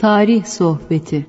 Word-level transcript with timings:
Tarih 0.00 0.44
Sohbeti 0.44 1.26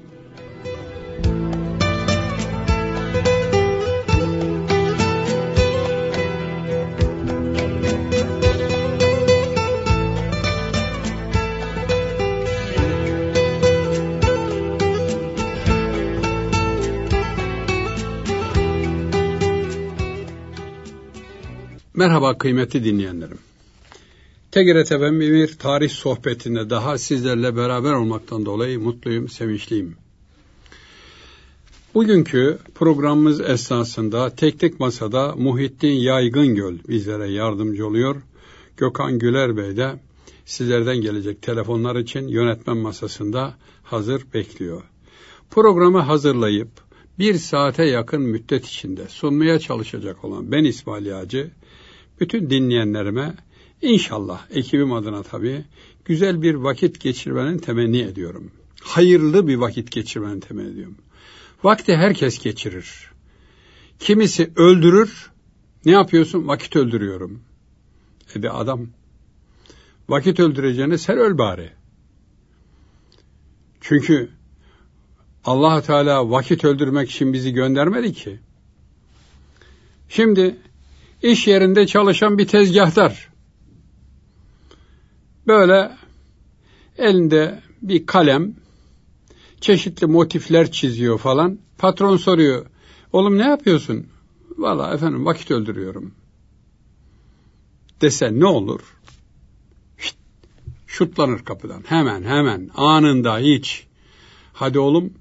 Merhaba 21.94 22.38
kıymetli 22.38 22.84
dinleyenlerim. 22.84 23.51
TGRT 24.52 24.88
FM 24.88 25.20
bir 25.20 25.58
tarih 25.58 25.90
sohbetinde 25.90 26.70
daha 26.70 26.98
sizlerle 26.98 27.56
beraber 27.56 27.94
olmaktan 27.94 28.46
dolayı 28.46 28.80
mutluyum, 28.80 29.30
sevinçliyim. 29.30 29.96
Bugünkü 31.94 32.58
programımız 32.76 33.42
esnasında 33.42 34.36
tek 34.36 34.60
tek 34.60 34.80
masada 34.80 35.36
Muhittin 35.36 35.92
Yaygıngöl 35.92 36.76
bizlere 36.88 37.32
yardımcı 37.32 37.88
oluyor. 37.88 38.22
Gökhan 38.78 39.20
Güler 39.20 39.58
Bey 39.58 39.78
de 39.78 40.00
sizlerden 40.46 41.02
gelecek 41.02 41.42
telefonlar 41.42 41.96
için 41.96 42.28
yönetmen 42.28 42.78
masasında 42.78 43.54
hazır 43.84 44.26
bekliyor. 44.34 44.82
Programı 45.50 46.00
hazırlayıp 46.00 46.70
bir 47.20 47.34
saate 47.34 47.84
yakın 47.84 48.22
müddet 48.22 48.66
içinde 48.66 49.08
sunmaya 49.08 49.60
çalışacak 49.60 50.26
olan 50.26 50.52
ben 50.52 50.64
İsmail 50.64 51.06
Yağcı, 51.06 51.52
bütün 52.20 52.50
dinleyenlerime 52.50 53.36
inşallah 53.82 54.42
ekibim 54.52 54.94
adına 54.94 55.24
tabii 55.24 55.66
güzel 56.06 56.42
bir 56.42 56.56
vakit 56.56 57.00
geçirmenin 57.00 57.58
temenni 57.58 58.02
ediyorum. 58.02 58.52
Hayırlı 58.82 59.48
bir 59.48 59.56
vakit 59.56 59.92
geçirmenin 59.92 60.40
temenni 60.40 60.70
ediyorum. 60.70 60.98
Vakti 61.64 61.96
herkes 61.96 62.44
geçirir. 62.44 63.12
Kimisi 64.00 64.52
öldürür. 64.56 65.32
Ne 65.86 65.92
yapıyorsun? 65.92 66.48
Vakit 66.48 66.76
öldürüyorum. 66.76 67.42
E 68.36 68.44
bir 68.44 68.62
adam. 68.62 68.88
Vakit 70.10 70.40
öldüreceğine 70.40 70.98
sen 70.98 71.18
öl 71.18 71.38
bari. 71.38 71.70
Çünkü 73.82 74.30
allah 75.46 75.82
Teala 75.82 76.30
vakit 76.30 76.66
öldürmek 76.66 77.12
için 77.12 77.34
bizi 77.34 77.54
göndermedi 77.54 78.14
ki. 78.14 78.40
Şimdi 80.10 80.56
iş 81.22 81.48
yerinde 81.48 81.88
çalışan 81.88 82.38
bir 82.38 82.48
tezgahtar. 82.48 83.31
Böyle 85.48 85.92
elinde 86.98 87.62
bir 87.82 88.06
kalem, 88.06 88.56
çeşitli 89.62 90.08
motifler 90.08 90.72
çiziyor 90.72 91.18
falan. 91.18 91.60
Patron 91.78 92.18
soruyor, 92.18 92.66
oğlum 93.14 93.38
ne 93.38 93.44
yapıyorsun? 93.44 94.08
Valla 94.58 94.94
efendim 94.94 95.26
vakit 95.26 95.52
öldürüyorum. 95.52 96.14
Dese 98.02 98.40
ne 98.40 98.46
olur? 98.46 98.82
Şşt, 99.98 100.16
şutlanır 100.88 101.40
kapıdan. 101.40 101.84
Hemen 101.86 102.24
hemen 102.24 102.70
anında 102.76 103.38
hiç. 103.38 103.88
Hadi 104.54 104.80
oğlum 104.80 105.14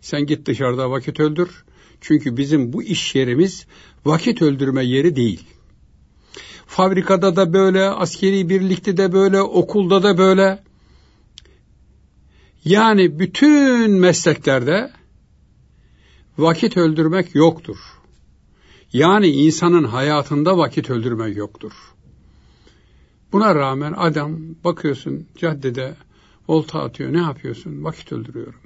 sen 0.00 0.26
git 0.26 0.46
dışarıda 0.46 0.90
vakit 0.90 1.20
öldür. 1.20 1.64
Çünkü 2.00 2.36
bizim 2.36 2.72
bu 2.72 2.82
iş 2.82 3.14
yerimiz 3.14 3.66
vakit 4.04 4.42
öldürme 4.42 4.84
yeri 4.84 5.16
değil. 5.16 5.46
Fabrikada 6.70 7.36
da 7.36 7.52
böyle, 7.52 7.84
askeri 7.84 8.48
birlikte 8.48 8.96
de 8.96 9.12
böyle, 9.12 9.40
okulda 9.40 10.02
da 10.02 10.18
böyle. 10.18 10.62
Yani 12.64 13.18
bütün 13.18 13.90
mesleklerde 13.90 14.90
vakit 16.38 16.76
öldürmek 16.76 17.34
yoktur. 17.34 17.78
Yani 18.92 19.26
insanın 19.26 19.84
hayatında 19.84 20.58
vakit 20.58 20.90
öldürmek 20.90 21.36
yoktur. 21.36 21.72
Buna 23.32 23.54
rağmen 23.54 23.92
adam 23.96 24.38
bakıyorsun 24.64 25.26
caddede 25.36 25.94
volta 26.48 26.82
atıyor. 26.82 27.12
Ne 27.12 27.20
yapıyorsun? 27.20 27.84
Vakit 27.84 28.12
öldürüyorum. 28.12 28.60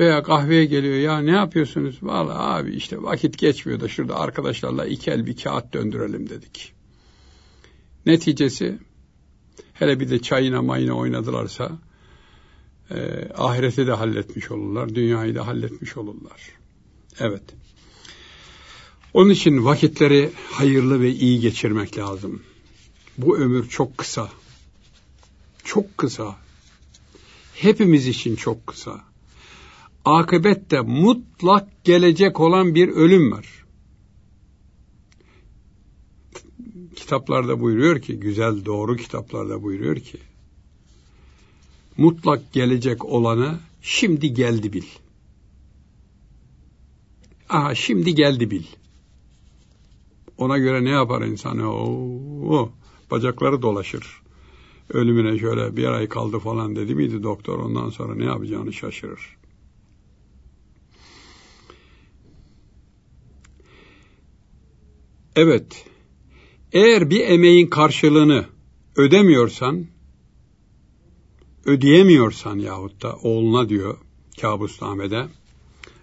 Veya 0.00 0.22
kahveye 0.22 0.64
geliyor 0.64 0.94
ya 0.94 1.18
ne 1.18 1.30
yapıyorsunuz? 1.30 1.98
Vallahi 2.02 2.38
abi 2.38 2.74
işte 2.74 3.02
vakit 3.02 3.38
geçmiyor 3.38 3.80
da 3.80 3.88
şurada 3.88 4.20
arkadaşlarla 4.20 4.86
iki 4.86 5.10
el 5.10 5.26
bir 5.26 5.36
kağıt 5.36 5.72
döndürelim 5.72 6.28
dedik. 6.28 6.72
Neticesi 8.06 8.78
hele 9.72 10.00
bir 10.00 10.10
de 10.10 10.22
çayına 10.22 10.62
mayına 10.62 10.94
oynadılarsa 10.94 11.78
e, 12.90 13.28
ahireti 13.34 13.86
de 13.86 13.92
halletmiş 13.92 14.50
olurlar, 14.50 14.94
dünyayı 14.94 15.34
da 15.34 15.46
halletmiş 15.46 15.96
olurlar. 15.96 16.52
Evet. 17.20 17.42
Onun 19.14 19.30
için 19.30 19.64
vakitleri 19.64 20.30
hayırlı 20.52 21.00
ve 21.00 21.10
iyi 21.10 21.40
geçirmek 21.40 21.98
lazım. 21.98 22.42
Bu 23.18 23.38
ömür 23.38 23.68
çok 23.68 23.98
kısa. 23.98 24.30
Çok 25.64 25.98
kısa. 25.98 26.36
Hepimiz 27.54 28.06
için 28.06 28.36
çok 28.36 28.66
kısa 28.66 29.07
akıbette 30.04 30.80
mutlak 30.80 31.84
gelecek 31.84 32.40
olan 32.40 32.74
bir 32.74 32.88
ölüm 32.88 33.32
var. 33.32 33.64
Kitaplarda 36.96 37.60
buyuruyor 37.60 38.00
ki, 38.00 38.20
güzel 38.20 38.64
doğru 38.64 38.96
kitaplarda 38.96 39.62
buyuruyor 39.62 39.96
ki, 39.96 40.18
mutlak 41.96 42.52
gelecek 42.52 43.04
olanı 43.04 43.58
şimdi 43.82 44.34
geldi 44.34 44.72
bil. 44.72 44.84
Aha 47.48 47.74
şimdi 47.74 48.14
geldi 48.14 48.50
bil. 48.50 48.64
Ona 50.38 50.58
göre 50.58 50.84
ne 50.84 50.90
yapar 50.90 51.22
insan? 51.22 51.58
Oo, 51.58 52.70
bacakları 53.10 53.62
dolaşır. 53.62 54.22
Ölümüne 54.88 55.38
şöyle 55.38 55.76
bir 55.76 55.84
ay 55.84 56.08
kaldı 56.08 56.38
falan 56.38 56.76
dedi 56.76 56.94
miydi 56.94 57.22
doktor 57.22 57.58
ondan 57.58 57.90
sonra 57.90 58.14
ne 58.14 58.24
yapacağını 58.24 58.72
şaşırır. 58.72 59.36
Evet, 65.38 65.84
eğer 66.72 67.10
bir 67.10 67.20
emeğin 67.20 67.66
karşılığını 67.66 68.46
ödemiyorsan, 68.96 69.86
ödeyemiyorsan 71.64 72.58
yahut 72.58 73.02
da 73.02 73.16
oğluna 73.16 73.68
diyor 73.68 73.98
Kabusname'de, 74.40 75.26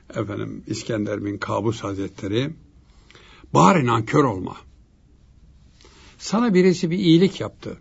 efendim 0.09 0.63
İskender 0.67 1.25
bin 1.25 1.37
Kabus 1.37 1.83
Hazretleri, 1.83 2.53
bari 3.53 3.85
nankör 3.85 4.23
olma. 4.23 4.57
Sana 6.17 6.53
birisi 6.53 6.91
bir 6.91 6.97
iyilik 6.97 7.41
yaptı. 7.41 7.77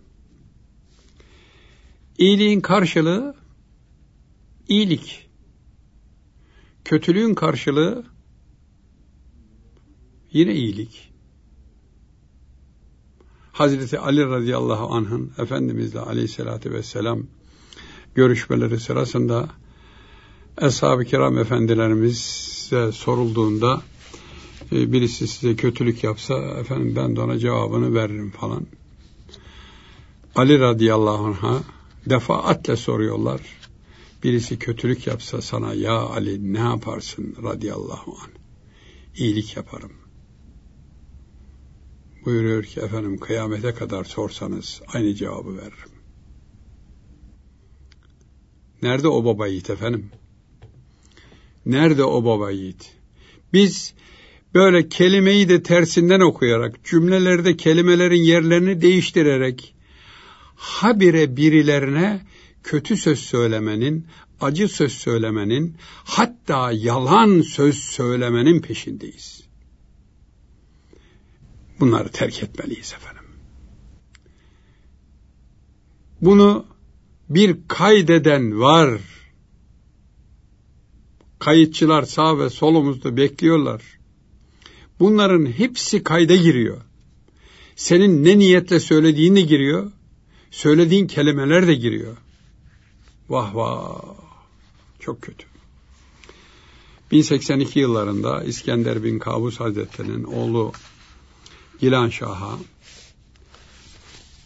İyiliğin 2.19 2.60
karşılığı 2.60 3.36
iyilik. 4.69 5.28
Kötülüğün 6.84 7.34
karşılığı 7.34 8.04
yine 10.32 10.54
iyilik. 10.54 11.14
Hazreti 13.54 13.98
Ali 13.98 14.27
radıyallahu 14.27 14.95
anh'ın 14.95 15.33
Efendimizle 15.39 16.01
aleyhissalatü 16.01 16.72
vesselam 16.72 17.22
görüşmeleri 18.15 18.80
sırasında 18.80 19.48
Eshab-ı 20.60 21.04
Kiram 21.04 21.39
efendilerimize 21.39 22.92
sorulduğunda 22.92 23.83
e, 24.72 24.92
birisi 24.92 25.28
size 25.28 25.56
kötülük 25.56 26.04
yapsa 26.04 26.34
efendim 26.34 26.97
ben 26.97 27.16
de 27.16 27.21
ona 27.21 27.39
cevabını 27.39 27.95
veririm 27.95 28.30
falan. 28.30 28.66
Ali 30.34 30.60
radıyallahu 30.60 31.24
anh'a 31.24 31.60
defaatle 32.07 32.77
soruyorlar. 32.77 33.41
Birisi 34.22 34.59
kötülük 34.59 35.07
yapsa 35.07 35.42
sana 35.42 35.74
ya 35.74 35.97
Ali 35.97 36.53
ne 36.54 36.59
yaparsın 36.59 37.36
radıyallahu 37.42 38.16
anh. 38.22 38.33
İyilik 39.16 39.57
yaparım 39.57 39.92
buyuruyor 42.24 42.65
ki 42.65 42.80
efendim 42.80 43.18
kıyamete 43.18 43.74
kadar 43.74 44.04
sorsanız 44.04 44.82
aynı 44.92 45.15
cevabı 45.15 45.56
veririm. 45.56 45.94
Nerede 48.82 49.09
o 49.09 49.24
baba 49.24 49.47
yiğit 49.47 49.71
efendim? 49.71 50.10
Nerede 51.66 52.04
o 52.04 52.24
baba 52.24 52.50
yiğit? 52.50 52.92
Biz 53.53 53.94
böyle 54.54 54.88
kelimeyi 54.88 55.48
de 55.48 55.62
tersinden 55.62 56.21
okuyarak, 56.21 56.84
cümlelerde 56.84 57.56
kelimelerin 57.56 58.22
yerlerini 58.22 58.80
değiştirerek, 58.80 59.74
habire 60.54 61.36
birilerine 61.36 62.21
kötü 62.62 62.97
söz 62.97 63.18
söylemenin, 63.18 64.06
acı 64.41 64.68
söz 64.68 64.92
söylemenin, 64.92 65.76
hatta 66.04 66.72
yalan 66.72 67.41
söz 67.41 67.78
söylemenin 67.78 68.60
peşindeyiz. 68.60 69.44
Bunları 71.80 72.09
terk 72.09 72.42
etmeliyiz 72.42 72.92
efendim. 72.92 73.24
Bunu 76.21 76.66
bir 77.28 77.56
kaydeden 77.68 78.60
var. 78.60 79.00
Kayıtçılar 81.38 82.03
sağ 82.03 82.38
ve 82.38 82.50
solumuzda 82.50 83.16
bekliyorlar. 83.16 83.82
Bunların 85.00 85.47
hepsi 85.47 86.03
kayda 86.03 86.36
giriyor. 86.36 86.80
Senin 87.76 88.24
ne 88.24 88.38
niyetle 88.38 88.80
söylediğin 88.80 89.36
de 89.36 89.41
giriyor. 89.41 89.92
Söylediğin 90.50 91.06
kelimeler 91.06 91.66
de 91.66 91.74
giriyor. 91.74 92.16
Vah 93.28 93.54
vah. 93.54 94.03
Çok 95.00 95.22
kötü. 95.22 95.47
1082 97.10 97.80
yıllarında 97.80 98.44
İskender 98.44 99.04
bin 99.04 99.18
Kabus 99.18 99.60
Hazretleri'nin 99.60 100.24
oğlu 100.24 100.72
Gilan 101.78 102.09
Şah'a 102.09 102.59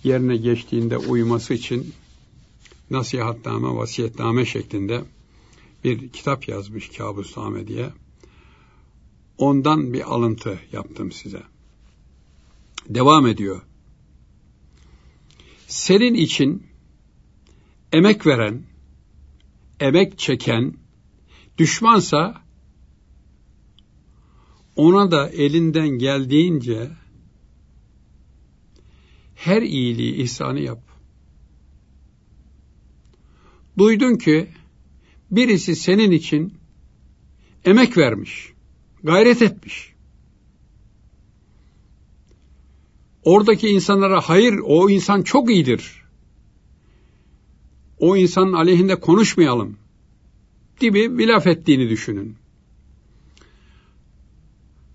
yerine 0.04 0.36
geçtiğinde 0.36 0.96
uyuması 0.96 1.54
için 1.54 1.94
nasihatname, 2.90 3.68
vasiyetname 3.68 4.46
şeklinde 4.46 5.04
bir 5.84 6.08
kitap 6.08 6.48
yazmış 6.48 6.88
Kabusname 6.88 7.66
diye. 7.66 7.90
Ondan 9.38 9.92
bir 9.92 10.14
alıntı 10.14 10.58
yaptım 10.72 11.12
size. 11.12 11.42
Devam 12.88 13.26
ediyor. 13.26 13.62
Senin 15.66 16.14
için 16.14 16.66
emek 17.92 18.26
veren, 18.26 18.62
emek 19.80 20.18
çeken, 20.18 20.74
düşmansa 21.58 22.42
ona 24.76 25.10
da 25.10 25.28
elinden 25.28 25.88
geldiğince 25.88 26.90
her 29.38 29.62
iyiliği, 29.62 30.14
ihsanı 30.14 30.60
yap. 30.60 30.82
Duydun 33.78 34.16
ki 34.16 34.48
birisi 35.30 35.76
senin 35.76 36.10
için 36.10 36.54
emek 37.64 37.96
vermiş, 37.96 38.52
gayret 39.02 39.42
etmiş. 39.42 39.92
Oradaki 43.22 43.68
insanlara 43.68 44.20
hayır 44.20 44.54
o 44.64 44.90
insan 44.90 45.22
çok 45.22 45.50
iyidir. 45.50 46.02
O 47.98 48.16
insanın 48.16 48.52
aleyhinde 48.52 49.00
konuşmayalım 49.00 49.76
gibi 50.80 51.18
bir 51.18 51.28
laf 51.28 51.46
ettiğini 51.46 51.90
düşünün. 51.90 52.36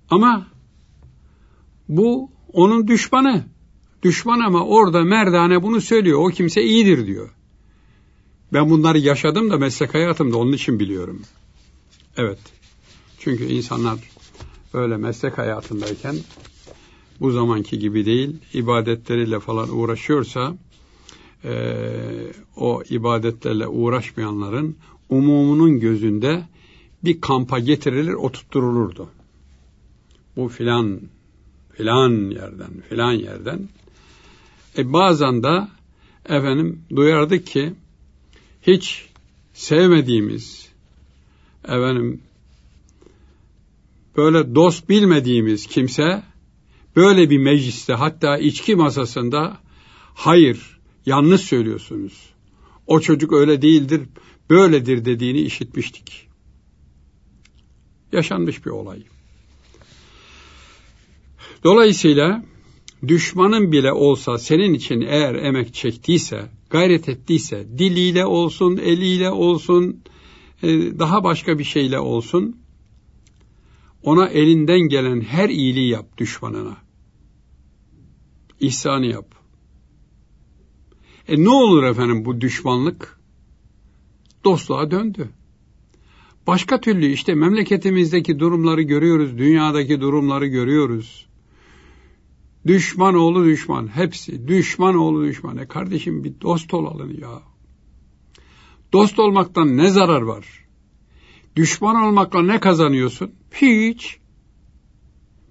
Ama 0.09 0.47
bu 1.89 2.31
onun 2.53 2.87
düşmanı. 2.87 3.52
Düşman 4.03 4.39
ama 4.39 4.65
orada 4.65 5.03
merdane 5.03 5.63
bunu 5.63 5.81
söylüyor. 5.81 6.19
O 6.19 6.27
kimse 6.27 6.63
iyidir 6.63 7.07
diyor. 7.07 7.29
Ben 8.53 8.69
bunları 8.69 8.99
yaşadım 8.99 9.49
da 9.51 9.57
meslek 9.57 9.93
hayatımda 9.93 10.37
onun 10.37 10.51
için 10.53 10.79
biliyorum. 10.79 11.21
Evet. 12.17 12.39
Çünkü 13.19 13.43
insanlar 13.43 13.99
öyle 14.73 14.97
meslek 14.97 15.37
hayatındayken 15.37 16.15
bu 17.19 17.31
zamanki 17.31 17.79
gibi 17.79 18.05
değil, 18.05 18.37
ibadetleriyle 18.53 19.39
falan 19.39 19.77
uğraşıyorsa 19.77 20.55
e, 21.43 21.53
o 22.57 22.83
ibadetlerle 22.89 23.67
uğraşmayanların 23.67 24.75
umumunun 25.09 25.79
gözünde 25.79 26.43
bir 27.03 27.21
kampa 27.21 27.59
getirilir, 27.59 28.13
oturtturulurdu. 28.13 29.09
Bu 30.35 30.47
filan 30.47 30.99
filan 31.73 32.09
yerden, 32.31 32.71
filan 32.89 33.11
yerden. 33.11 33.69
E 34.77 34.93
bazen 34.93 35.43
de 35.43 35.67
efendim 36.25 36.81
duyardık 36.95 37.47
ki 37.47 37.73
hiç 38.61 39.05
sevmediğimiz 39.53 40.69
efendim 41.63 42.21
böyle 44.17 44.55
dost 44.55 44.89
bilmediğimiz 44.89 45.67
kimse 45.67 46.23
böyle 46.95 47.29
bir 47.29 47.37
mecliste 47.37 47.93
hatta 47.93 48.37
içki 48.37 48.75
masasında 48.75 49.57
hayır 50.15 50.79
yanlış 51.05 51.41
söylüyorsunuz. 51.41 52.29
O 52.87 52.99
çocuk 52.99 53.33
öyle 53.33 53.61
değildir, 53.61 54.01
böyledir 54.49 55.05
dediğini 55.05 55.41
işitmiştik. 55.41 56.27
Yaşanmış 58.11 58.65
bir 58.65 58.71
olay. 58.71 59.03
Dolayısıyla 61.63 62.43
düşmanın 63.07 63.71
bile 63.71 63.91
olsa 63.91 64.37
senin 64.37 64.73
için 64.73 65.01
eğer 65.01 65.35
emek 65.35 65.73
çektiyse, 65.73 66.49
gayret 66.69 67.09
ettiyse, 67.09 67.67
diliyle 67.77 68.25
olsun, 68.25 68.77
eliyle 68.77 69.29
olsun, 69.29 70.01
e, 70.63 70.69
daha 70.99 71.23
başka 71.23 71.59
bir 71.59 71.63
şeyle 71.63 71.99
olsun, 71.99 72.57
ona 74.03 74.27
elinden 74.27 74.79
gelen 74.79 75.21
her 75.21 75.49
iyiliği 75.49 75.89
yap 75.89 76.17
düşmanına. 76.17 76.77
İhsanı 78.59 79.05
yap. 79.05 79.35
E 81.27 81.43
ne 81.43 81.49
olur 81.49 81.83
efendim 81.83 82.25
bu 82.25 82.41
düşmanlık? 82.41 83.19
Dostluğa 84.43 84.91
döndü. 84.91 85.29
Başka 86.47 86.81
türlü 86.81 87.05
işte 87.05 87.35
memleketimizdeki 87.35 88.39
durumları 88.39 88.81
görüyoruz, 88.81 89.37
dünyadaki 89.37 90.01
durumları 90.01 90.47
görüyoruz. 90.47 91.27
Düşman 92.67 93.15
oğlu 93.15 93.45
düşman. 93.45 93.87
Hepsi 93.87 94.47
düşman 94.47 94.95
oğlu 94.95 95.25
düşman. 95.25 95.57
E 95.57 95.67
kardeşim 95.67 96.23
bir 96.23 96.41
dost 96.41 96.73
olalım 96.73 97.19
ya. 97.21 97.41
Dost 98.93 99.19
olmaktan 99.19 99.77
ne 99.77 99.89
zarar 99.89 100.21
var? 100.21 100.45
Düşman 101.55 101.95
olmakla 101.95 102.41
ne 102.41 102.59
kazanıyorsun? 102.59 103.31
Hiç. 103.51 104.19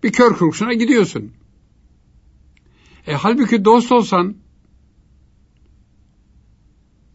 Bir 0.03 0.12
kör 0.12 0.35
kurşuna 0.35 0.73
gidiyorsun. 0.73 1.32
E 3.06 3.15
halbuki 3.15 3.65
dost 3.65 3.93
olsan 3.93 4.37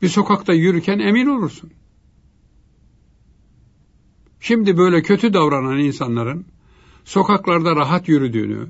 bir 0.02 0.10
sokakta 0.10 0.54
yürürken 0.54 1.00
emin 1.00 1.26
olursun. 1.26 1.72
Şimdi 4.40 4.78
böyle 4.78 5.02
kötü 5.02 5.34
davranan 5.34 5.80
insanların 5.80 6.46
sokaklarda 7.06 7.76
rahat 7.76 8.08
yürüdüğünü, 8.08 8.70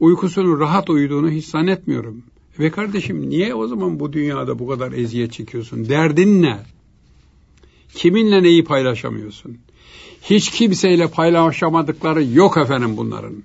uykusunu 0.00 0.60
rahat 0.60 0.90
uyuduğunu 0.90 1.30
hiç 1.30 1.46
zannetmiyorum. 1.46 2.22
Ve 2.58 2.70
kardeşim 2.70 3.30
niye 3.30 3.54
o 3.54 3.66
zaman 3.66 4.00
bu 4.00 4.12
dünyada 4.12 4.58
bu 4.58 4.68
kadar 4.68 4.92
eziyet 4.92 5.32
çekiyorsun? 5.32 5.88
Derdin 5.88 6.42
ne? 6.42 6.58
Kiminle 7.94 8.42
neyi 8.42 8.64
paylaşamıyorsun? 8.64 9.58
Hiç 10.22 10.50
kimseyle 10.50 11.08
paylaşamadıkları 11.08 12.24
yok 12.24 12.56
efendim 12.56 12.96
bunların. 12.96 13.42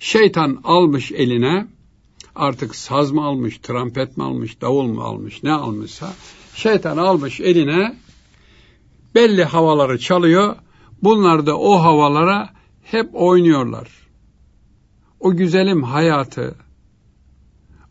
Şeytan 0.00 0.60
almış 0.64 1.12
eline 1.12 1.66
artık 2.34 2.74
saz 2.74 3.10
mı 3.10 3.24
almış, 3.24 3.58
trompet 3.58 4.16
mi 4.16 4.24
almış, 4.24 4.60
davul 4.60 4.86
mu 4.86 5.00
almış, 5.00 5.42
ne 5.42 5.52
almışsa 5.52 6.14
şeytan 6.54 6.96
almış 6.96 7.40
eline 7.40 7.96
belli 9.14 9.44
havaları 9.44 9.98
çalıyor. 9.98 10.56
Bunlar 11.02 11.46
da 11.46 11.58
o 11.58 11.72
havalara 11.82 12.50
hep 12.82 13.10
oynuyorlar 13.12 14.05
o 15.20 15.36
güzelim 15.36 15.82
hayatı, 15.82 16.56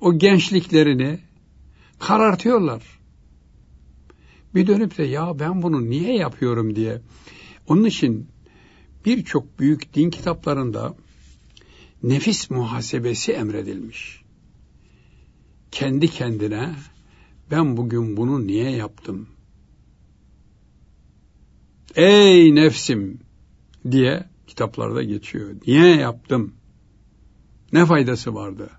o 0.01 0.17
gençliklerini 0.17 1.19
karartıyorlar. 1.99 2.83
Bir 4.55 4.67
dönüp 4.67 4.97
de 4.97 5.03
ya 5.03 5.39
ben 5.39 5.61
bunu 5.61 5.89
niye 5.89 6.15
yapıyorum 6.15 6.75
diye. 6.75 7.01
Onun 7.67 7.83
için 7.83 8.27
birçok 9.05 9.59
büyük 9.59 9.93
din 9.93 10.09
kitaplarında 10.09 10.95
nefis 12.03 12.49
muhasebesi 12.49 13.31
emredilmiş. 13.31 14.21
Kendi 15.71 16.07
kendine 16.07 16.75
ben 17.51 17.77
bugün 17.77 18.17
bunu 18.17 18.47
niye 18.47 18.69
yaptım? 18.69 19.27
Ey 21.95 22.55
nefsim 22.55 23.19
diye 23.91 24.25
kitaplarda 24.47 25.03
geçiyor. 25.03 25.55
Niye 25.67 25.95
yaptım? 25.95 26.53
Ne 27.75 27.85
faydası 27.85 28.35
vardı? 28.35 28.69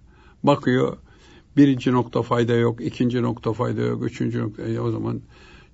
Bakıyor 0.42 0.96
birinci 1.56 1.92
nokta 1.92 2.22
fayda 2.22 2.54
yok, 2.54 2.80
ikinci 2.80 3.22
nokta 3.22 3.52
fayda 3.52 3.80
yok, 3.80 4.04
üçüncü 4.04 4.40
nokta 4.40 4.62
e, 4.62 4.80
o 4.80 4.90
zaman 4.90 5.22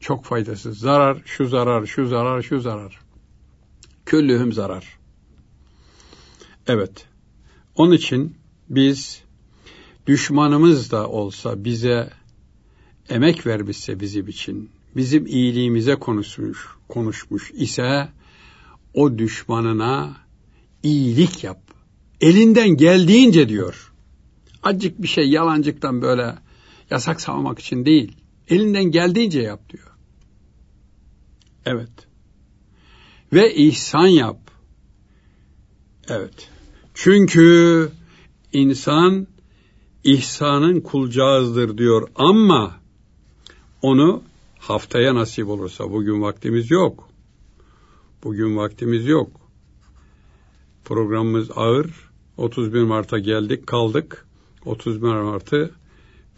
çok 0.01 0.25
faydasız. 0.25 0.79
Zarar, 0.79 1.23
şu 1.25 1.47
zarar, 1.47 1.87
şu 1.87 2.07
zarar, 2.07 2.43
şu 2.43 2.61
zarar. 2.61 3.01
Küllühüm 4.07 4.53
zarar. 4.53 4.99
Evet. 6.67 7.07
Onun 7.77 7.93
için 7.93 8.37
biz 8.69 9.23
düşmanımız 10.07 10.91
da 10.91 11.09
olsa 11.09 11.65
bize 11.65 12.11
emek 13.09 13.47
vermişse 13.47 14.01
bizim 14.01 14.29
için, 14.29 14.71
bizim 14.97 15.27
iyiliğimize 15.27 15.95
konuşmuş, 15.95 16.69
konuşmuş 16.89 17.51
ise 17.51 18.09
o 18.95 19.19
düşmanına 19.19 20.17
iyilik 20.83 21.45
yap 21.45 21.72
elinden 22.23 22.69
geldiğince 22.69 23.49
diyor. 23.49 23.93
Acık 24.63 25.03
bir 25.03 25.09
şey 25.09 25.29
yalancıktan 25.31 26.03
böyle 26.03 26.35
yasak 26.91 27.21
savmak 27.21 27.59
için 27.59 27.85
değil. 27.85 28.17
Elinden 28.49 28.85
geldiğince 28.85 29.41
yap 29.41 29.61
diyor. 29.73 29.91
Evet. 31.67 31.91
Ve 33.33 33.55
ihsan 33.55 34.07
yap. 34.07 34.39
Evet. 36.09 36.49
Çünkü 36.95 37.89
insan 38.53 39.27
ihsanın 40.05 40.81
kulcağızdır 40.81 41.79
diyor 41.79 42.09
ama 42.15 42.77
onu 43.83 44.23
haftaya 44.59 45.15
nasip 45.15 45.49
olursa 45.49 45.91
bugün 45.91 46.23
vaktimiz 46.23 46.71
yok. 46.71 47.09
Bugün 48.25 48.57
vaktimiz 48.57 49.07
yok. 49.07 49.31
Programımız 50.85 51.51
ağır. 51.57 52.12
31 52.37 52.83
Mart'a 52.83 53.19
geldik 53.19 53.67
kaldık. 53.67 54.27
31 54.65 55.09
Mart'ı 55.09 55.71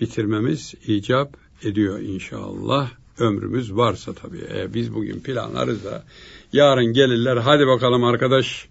bitirmemiz 0.00 0.74
icap 0.86 1.36
ediyor 1.62 2.00
inşallah. 2.00 2.90
Ömrümüz 3.18 3.76
varsa 3.76 4.12
tabii. 4.12 4.44
E, 4.54 4.74
biz 4.74 4.94
bugün 4.94 5.20
planlarız 5.20 5.84
da 5.84 6.04
yarın 6.52 6.92
gelirler 6.92 7.36
hadi 7.36 7.66
bakalım 7.66 8.04
arkadaş 8.04 8.68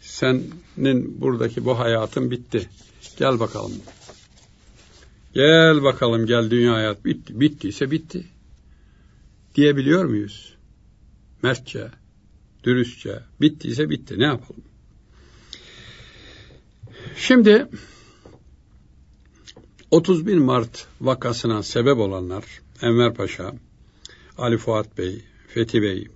senin 0.00 1.20
buradaki 1.20 1.64
bu 1.64 1.78
hayatın 1.78 2.30
bitti. 2.30 2.68
Gel 3.18 3.40
bakalım. 3.40 3.72
Gel 5.34 5.82
bakalım 5.82 6.26
gel 6.26 6.50
dünya 6.50 6.72
hayat 6.72 7.04
bitti. 7.04 7.40
Bittiyse 7.40 7.90
bitti. 7.90 8.26
Diyebiliyor 9.54 10.04
muyuz? 10.04 10.54
Mertçe, 11.42 11.88
dürüstçe, 12.64 13.20
bittiyse 13.40 13.90
bitti. 13.90 14.18
Ne 14.18 14.24
yapalım? 14.24 14.62
Şimdi 17.16 17.68
31 19.90 20.38
Mart 20.38 20.86
vakasına 21.00 21.62
sebep 21.62 21.98
olanlar 21.98 22.44
Enver 22.82 23.14
Paşa, 23.14 23.52
Ali 24.38 24.58
Fuat 24.58 24.98
Bey, 24.98 25.24
Fethi 25.48 25.82
Bey, 25.82 26.08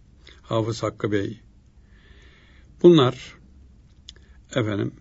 Hafız 0.43 0.83
Hakkı 0.83 1.12
Bey 1.12 1.41
bunlar 2.83 3.37
efendim 4.55 4.95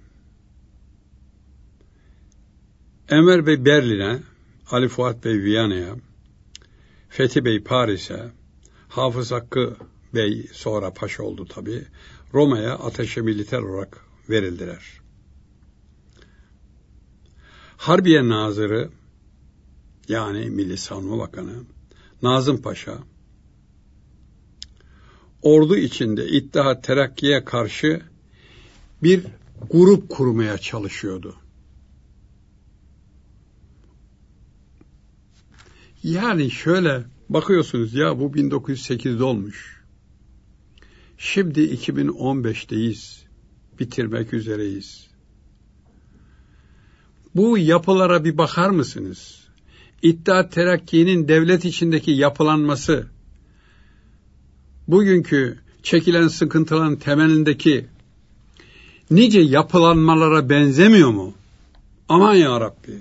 Enver 3.10 3.48
Bey 3.48 3.66
Berlin'e, 3.66 4.20
Ali 4.72 4.88
Fuat 4.88 5.26
Bey 5.26 5.44
Viyana'ya, 5.44 5.96
Fethi 7.10 7.46
Bey 7.46 7.64
Paris'e, 7.64 8.32
Hafız 8.88 9.32
Hakkı 9.32 9.78
Bey 10.14 10.48
sonra 10.54 10.94
paşa 10.94 11.24
oldu 11.24 11.46
tabi, 11.46 11.86
Roma'ya 12.34 12.74
ateşe 12.74 13.22
militer 13.22 13.60
olarak 13.60 14.00
verildiler. 14.30 15.05
Harbiye 17.78 18.30
Nazırı 18.30 18.90
yani 20.08 20.50
Milli 20.50 20.78
Savunma 20.78 21.18
Bakanı 21.18 21.54
Nazım 22.22 22.62
Paşa 22.62 22.98
ordu 25.42 25.78
içinde 25.78 26.28
İttihat 26.28 26.84
Terakki'ye 26.84 27.46
karşı 27.46 28.02
bir 29.04 29.26
grup 29.70 30.10
kurmaya 30.10 30.58
çalışıyordu. 30.58 31.36
Yani 36.04 36.52
şöyle 36.52 37.04
bakıyorsunuz 37.30 37.94
ya 37.94 38.20
bu 38.20 38.32
1908'de 38.32 39.24
olmuş. 39.24 39.84
Şimdi 41.18 41.60
2015'teyiz. 41.60 43.26
Bitirmek 43.80 44.34
üzereyiz. 44.34 45.08
Bu 47.36 47.58
yapılara 47.58 48.24
bir 48.24 48.38
bakar 48.38 48.70
mısınız? 48.70 49.46
İttihat 50.02 50.52
Terakki'nin 50.52 51.28
devlet 51.28 51.66
içindeki 51.66 52.12
yapılanması, 52.12 53.08
bugünkü 54.88 55.60
çekilen 55.84 56.28
sıkıntıların 56.28 56.96
temelindeki 56.96 57.86
nice 59.12 59.40
yapılanmalara 59.40 60.50
benzemiyor 60.50 61.10
mu? 61.10 61.34
Aman 62.10 62.36
ya 62.36 62.60
Rabbi. 62.60 63.00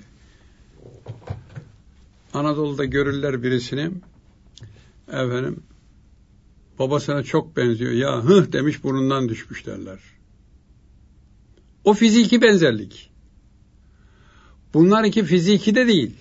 Anadolu'da 2.35 2.85
görürler 2.85 3.43
birisini 3.43 3.91
efendim 5.09 5.63
babasına 6.79 7.23
çok 7.23 7.57
benziyor. 7.57 7.93
Ya 7.93 8.25
hıh 8.25 8.53
demiş 8.53 8.85
burnundan 8.85 9.29
düşmüş 9.29 9.67
derler. 9.67 9.99
O 11.85 11.95
fiziki 11.95 12.43
benzerlik. 12.43 13.14
Bunlar 14.75 15.05
iki 15.05 15.25
fiziki 15.25 15.75
de 15.75 15.87
değil. 15.87 16.17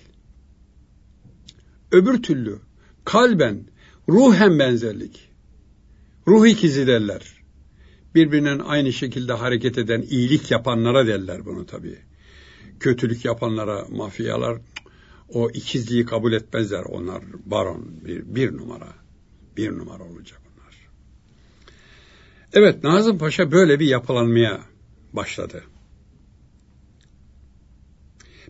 Öbür 1.92 2.22
türlü 2.22 2.58
kalben, 3.04 3.64
ruhen 4.08 4.58
benzerlik. 4.58 5.30
Ruh 6.28 6.46
ikizi 6.46 6.86
derler. 6.86 7.44
Birbirinden 8.14 8.58
aynı 8.58 8.92
şekilde 8.92 9.32
hareket 9.32 9.78
eden 9.78 10.02
iyilik 10.02 10.50
yapanlara 10.50 11.06
derler 11.06 11.46
bunu 11.46 11.66
tabii. 11.66 11.98
Kötülük 12.80 13.24
yapanlara 13.24 13.84
mafyalar 13.90 14.58
o 15.28 15.50
ikizliği 15.50 16.04
kabul 16.04 16.32
etmezler. 16.32 16.82
Onlar 16.82 17.22
baron, 17.44 18.04
bir, 18.04 18.34
bir 18.34 18.52
numara. 18.52 18.88
Bir 19.56 19.70
numara 19.70 20.04
olacak 20.04 20.40
onlar. 20.54 20.74
Evet, 22.52 22.84
Nazım 22.84 23.18
Paşa 23.18 23.52
böyle 23.52 23.80
bir 23.80 23.86
yapılanmaya 23.86 24.60
başladı. 25.12 25.64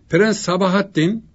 Prens 0.09 0.39
Sabahattin, 0.39 1.25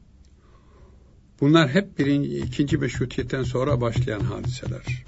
bunlar 1.41 1.69
hep 1.69 1.99
birinci, 1.99 2.39
ikinci 2.39 2.79
meşrutiyetten 2.79 3.43
sonra 3.43 3.81
başlayan 3.81 4.21
hadiseler. 4.21 5.05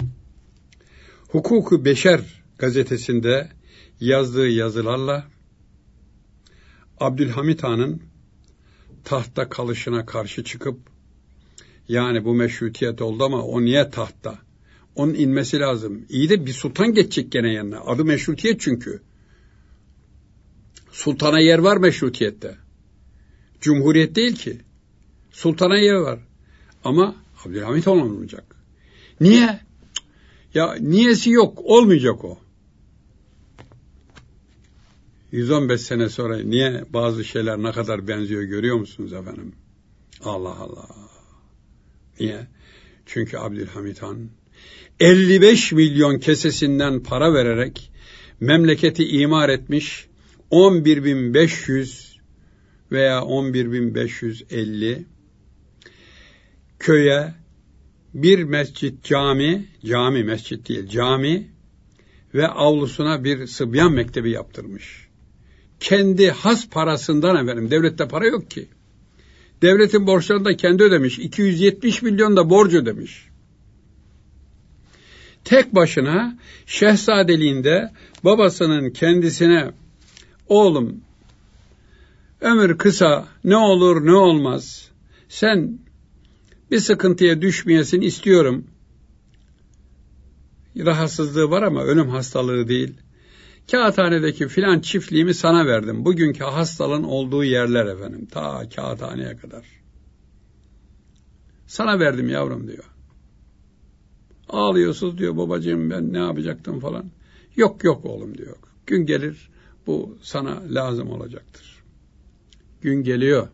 Hukuku 1.28 1.84
Beşer 1.84 2.42
gazetesinde 2.58 3.48
yazdığı 4.00 4.48
yazılarla 4.48 5.26
Abdülhamit 7.00 7.62
Han'ın 7.62 8.02
tahta 9.04 9.48
kalışına 9.48 10.06
karşı 10.06 10.44
çıkıp 10.44 10.78
yani 11.88 12.24
bu 12.24 12.34
meşrutiyet 12.34 13.02
oldu 13.02 13.24
ama 13.24 13.42
o 13.42 13.62
niye 13.64 13.90
tahta? 13.90 14.38
Onun 14.94 15.14
inmesi 15.14 15.58
lazım. 15.58 16.06
İyi 16.08 16.28
de 16.28 16.46
bir 16.46 16.52
sultan 16.52 16.94
geçecek 16.94 17.32
gene 17.32 17.52
yanına. 17.52 17.80
Adı 17.80 18.04
meşrutiyet 18.04 18.60
çünkü. 18.60 19.02
Sultana 20.90 21.40
yer 21.40 21.58
var 21.58 21.76
meşrutiyette. 21.76 22.56
Cumhuriyet 23.62 24.14
değil 24.14 24.36
ki. 24.36 24.58
Sultana 25.30 25.78
yer 25.78 25.94
var. 25.94 26.18
Ama 26.84 27.14
Abdülhamit 27.44 27.88
olmayacak. 27.88 28.56
Niye? 29.20 29.60
Ya 30.54 30.74
niyesi 30.80 31.30
yok. 31.30 31.58
Olmayacak 31.64 32.24
o. 32.24 32.38
115 35.32 35.80
sene 35.80 36.08
sonra 36.08 36.36
niye 36.36 36.84
bazı 36.90 37.24
şeyler 37.24 37.58
ne 37.58 37.72
kadar 37.72 38.08
benziyor 38.08 38.42
görüyor 38.42 38.76
musunuz 38.76 39.12
efendim? 39.12 39.52
Allah 40.24 40.56
Allah. 40.56 40.88
Niye? 42.20 42.46
Çünkü 43.06 43.36
Abdülhamit 43.36 44.02
Han 44.02 44.28
55 45.00 45.72
milyon 45.72 46.18
kesesinden 46.18 47.02
para 47.02 47.34
vererek 47.34 47.92
memleketi 48.40 49.08
imar 49.08 49.48
etmiş 49.48 50.06
11.500 50.50 52.11
veya 52.92 53.18
11.550 53.18 55.04
köye 56.78 57.34
bir 58.14 58.44
mescit 58.44 59.04
cami, 59.04 59.66
cami 59.84 60.24
mescit 60.24 60.68
değil 60.68 60.88
cami 60.88 61.48
ve 62.34 62.48
avlusuna 62.48 63.24
bir 63.24 63.46
sıbyan 63.46 63.92
mektebi 63.92 64.30
yaptırmış 64.30 65.12
kendi 65.82 66.30
has 66.30 66.68
parasından 66.68 67.44
efendim. 67.44 67.70
Devlette 67.70 68.08
para 68.08 68.26
yok 68.26 68.50
ki. 68.50 68.68
Devletin 69.62 70.06
borçlarını 70.06 70.44
da 70.44 70.56
kendi 70.56 70.82
ödemiş. 70.82 71.18
270 71.18 72.02
milyon 72.02 72.36
da 72.36 72.50
borç 72.50 72.74
ödemiş. 72.74 73.28
Tek 75.44 75.74
başına 75.74 76.38
şehzadeliğinde 76.66 77.92
babasının 78.24 78.90
kendisine 78.90 79.70
oğlum 80.48 81.00
ömür 82.42 82.78
kısa 82.78 83.28
ne 83.44 83.56
olur 83.56 84.06
ne 84.06 84.14
olmaz 84.14 84.90
sen 85.28 85.78
bir 86.70 86.80
sıkıntıya 86.80 87.42
düşmeyesin 87.42 88.00
istiyorum. 88.00 88.66
Rahatsızlığı 90.76 91.50
var 91.50 91.62
ama 91.62 91.82
ölüm 91.82 92.08
hastalığı 92.08 92.68
değil. 92.68 92.94
Kağıthanedeki 93.70 94.48
filan 94.48 94.80
çiftliğimi 94.80 95.34
sana 95.34 95.66
verdim. 95.66 96.04
Bugünkü 96.04 96.44
hastalığın 96.44 97.02
olduğu 97.02 97.44
yerler 97.44 97.86
efendim. 97.86 98.26
Ta 98.26 98.68
kağıthaneye 98.68 99.36
kadar. 99.36 99.64
Sana 101.66 102.00
verdim 102.00 102.28
yavrum 102.28 102.68
diyor. 102.68 102.84
Ağlıyorsunuz 104.48 105.18
diyor 105.18 105.36
babacığım 105.36 105.90
ben 105.90 106.12
ne 106.12 106.18
yapacaktım 106.18 106.80
falan. 106.80 107.10
Yok 107.56 107.84
yok 107.84 108.04
oğlum 108.04 108.38
diyor. 108.38 108.56
Gün 108.86 109.06
gelir 109.06 109.50
bu 109.86 110.18
sana 110.22 110.62
lazım 110.70 111.10
olacaktır. 111.10 111.81
Gün 112.82 113.02
geliyor. 113.02 113.48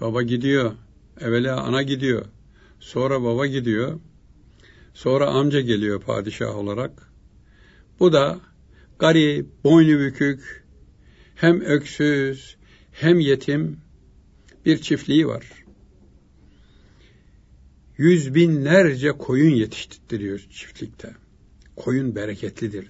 Baba 0.00 0.22
gidiyor. 0.22 0.72
Evvela 1.20 1.60
ana 1.60 1.82
gidiyor. 1.82 2.24
Sonra 2.80 3.22
baba 3.22 3.46
gidiyor. 3.46 4.00
Sonra 4.94 5.26
amca 5.26 5.60
geliyor 5.60 6.00
padişah 6.00 6.56
olarak. 6.56 7.12
Bu 8.00 8.12
da 8.12 8.40
garip, 8.98 9.64
boynu 9.64 9.98
bükük, 9.98 10.64
hem 11.34 11.60
öksüz, 11.60 12.56
hem 12.92 13.20
yetim 13.20 13.80
bir 14.66 14.78
çiftliği 14.78 15.26
var. 15.26 15.64
Yüz 17.98 18.34
binlerce 18.34 19.12
koyun 19.12 19.54
yetiştiriyor 19.54 20.38
çiftlikte. 20.38 21.14
Koyun 21.76 22.14
bereketlidir. 22.14 22.86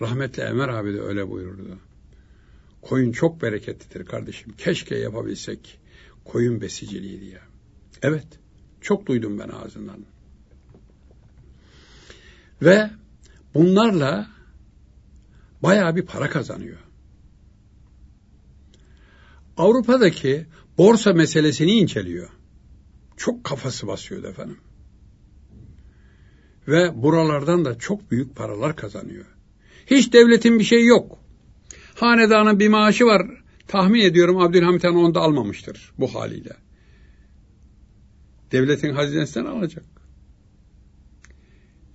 Rahmetli 0.00 0.42
Ömer 0.42 0.68
abi 0.68 0.94
de 0.94 1.00
öyle 1.00 1.30
buyurdu. 1.30 1.78
Koyun 2.88 3.12
çok 3.12 3.42
bereketlidir 3.42 4.06
kardeşim. 4.06 4.52
Keşke 4.58 4.96
yapabilsek 4.96 5.78
koyun 6.24 6.60
besiciliği 6.60 7.20
diye. 7.20 7.38
Evet, 8.02 8.26
çok 8.80 9.06
duydum 9.06 9.38
ben 9.38 9.48
ağzından. 9.48 9.98
Ve 12.62 12.90
bunlarla 13.54 14.26
bayağı 15.62 15.96
bir 15.96 16.02
para 16.02 16.30
kazanıyor. 16.30 16.78
Avrupa'daki 19.56 20.46
borsa 20.78 21.12
meselesini 21.12 21.72
inceliyor. 21.72 22.28
Çok 23.16 23.44
kafası 23.44 23.86
basıyordu 23.86 24.26
efendim. 24.26 24.58
Ve 26.68 27.02
buralardan 27.02 27.64
da 27.64 27.78
çok 27.78 28.10
büyük 28.10 28.36
paralar 28.36 28.76
kazanıyor. 28.76 29.26
Hiç 29.86 30.12
devletin 30.12 30.58
bir 30.58 30.64
şeyi 30.64 30.86
yok. 30.86 31.25
Hanedanın 31.96 32.58
bir 32.58 32.68
maaşı 32.68 33.04
var. 33.04 33.26
Tahmin 33.68 34.00
ediyorum 34.00 34.38
Abdülhamit 34.38 34.84
Han 34.84 34.96
onu 34.96 35.14
da 35.14 35.20
almamıştır 35.20 35.92
bu 35.98 36.14
haliyle. 36.14 36.56
Devletin 38.52 38.94
hazinesinden 38.94 39.46
alacak. 39.46 39.84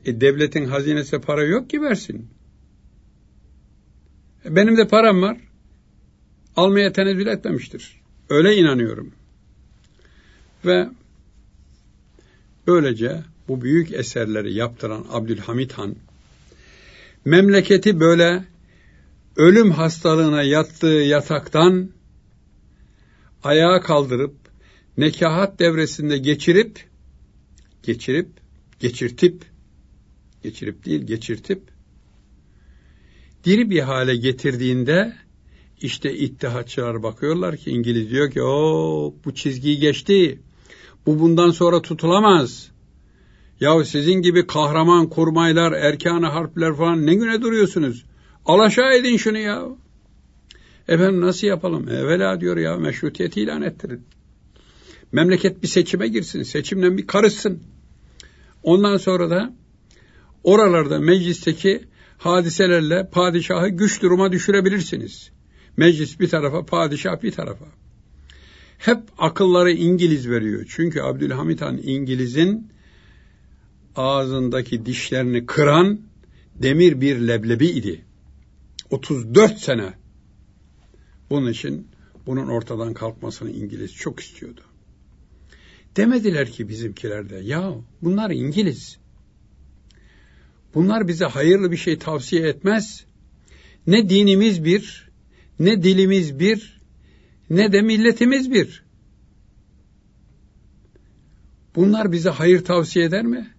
E 0.05 0.21
devletin 0.21 0.65
hazinesi 0.65 1.19
para 1.19 1.43
yok 1.43 1.69
ki 1.69 1.81
versin. 1.81 2.29
E, 4.45 4.55
benim 4.55 4.77
de 4.77 4.87
param 4.87 5.21
var. 5.21 5.37
Almaya 6.55 6.93
tenezzül 6.93 7.27
etmemiştir. 7.27 8.01
Öyle 8.29 8.55
inanıyorum. 8.55 9.11
Ve 10.65 10.89
böylece 12.67 13.23
bu 13.47 13.61
büyük 13.61 13.91
eserleri 13.91 14.53
yaptıran 14.53 15.05
Abdülhamit 15.11 15.73
Han 15.73 15.95
memleketi 17.25 17.99
böyle 17.99 18.50
ölüm 19.35 19.71
hastalığına 19.71 20.43
yattığı 20.43 20.87
yataktan 20.87 21.89
ayağa 23.43 23.81
kaldırıp 23.81 24.35
nekahat 24.97 25.59
devresinde 25.59 26.17
geçirip 26.17 26.85
geçirip 27.83 28.29
geçirtip 28.79 29.45
geçirip 30.43 30.85
değil 30.85 31.01
geçirtip 31.01 31.61
diri 33.45 33.69
bir 33.69 33.79
hale 33.79 34.15
getirdiğinde 34.15 35.13
işte 35.81 36.13
ittihatçılar 36.13 37.03
bakıyorlar 37.03 37.57
ki 37.57 37.71
İngiliz 37.71 38.09
diyor 38.09 38.31
ki 38.31 38.41
o 38.41 39.13
bu 39.25 39.35
çizgiyi 39.35 39.79
geçti. 39.79 40.39
Bu 41.05 41.19
bundan 41.19 41.51
sonra 41.51 41.81
tutulamaz. 41.81 42.71
Ya 43.59 43.83
sizin 43.85 44.21
gibi 44.21 44.47
kahraman 44.47 45.09
kurmaylar, 45.09 45.71
erkanı 45.71 46.27
harpler 46.27 46.75
falan 46.75 47.05
ne 47.05 47.15
güne 47.15 47.41
duruyorsunuz? 47.41 48.05
Alaşağı 48.51 48.93
edin 48.93 49.17
şunu 49.17 49.37
ya. 49.37 49.65
Efendim 50.87 51.21
nasıl 51.21 51.47
yapalım? 51.47 51.89
Evvela 51.89 52.41
diyor 52.41 52.57
ya 52.57 52.77
meşrutiyeti 52.77 53.41
ilan 53.41 53.61
ettirin. 53.61 54.01
Memleket 55.11 55.63
bir 55.63 55.67
seçime 55.67 56.07
girsin, 56.07 56.43
seçimden 56.43 56.97
bir 56.97 57.07
karışsın. 57.07 57.63
Ondan 58.63 58.97
sonra 58.97 59.29
da 59.29 59.53
oralarda 60.43 60.99
meclisteki 60.99 61.81
hadiselerle 62.17 63.09
padişahı 63.11 63.69
güç 63.69 64.01
duruma 64.01 64.31
düşürebilirsiniz. 64.31 65.31
Meclis 65.77 66.19
bir 66.19 66.29
tarafa, 66.29 66.65
padişah 66.65 67.23
bir 67.23 67.31
tarafa. 67.31 67.65
Hep 68.77 68.99
akılları 69.17 69.71
İngiliz 69.71 70.29
veriyor. 70.29 70.65
Çünkü 70.69 71.01
Abdülhamit 71.01 71.61
Han 71.61 71.79
İngiliz'in 71.83 72.67
ağzındaki 73.95 74.85
dişlerini 74.85 75.45
kıran 75.45 75.99
demir 76.55 77.01
bir 77.01 77.19
leblebi 77.27 77.67
idi. 77.67 78.05
34 78.91 79.57
sene. 79.57 79.93
Bunun 81.29 81.51
için 81.51 81.87
bunun 82.25 82.47
ortadan 82.47 82.93
kalkmasını 82.93 83.51
İngiliz 83.51 83.93
çok 83.93 84.19
istiyordu. 84.19 84.61
Demediler 85.97 86.51
ki 86.51 86.69
bizimkilerde 86.69 87.35
ya 87.35 87.73
bunlar 88.01 88.31
İngiliz. 88.31 88.97
Bunlar 90.75 91.07
bize 91.07 91.25
hayırlı 91.25 91.71
bir 91.71 91.77
şey 91.77 91.97
tavsiye 91.97 92.47
etmez. 92.47 93.05
Ne 93.87 94.09
dinimiz 94.09 94.65
bir, 94.65 95.09
ne 95.59 95.83
dilimiz 95.83 96.39
bir, 96.39 96.81
ne 97.49 97.71
de 97.71 97.81
milletimiz 97.81 98.51
bir. 98.51 98.83
Bunlar 101.75 102.11
bize 102.11 102.29
hayır 102.29 102.63
tavsiye 102.63 103.05
eder 103.05 103.23
mi? 103.25 103.51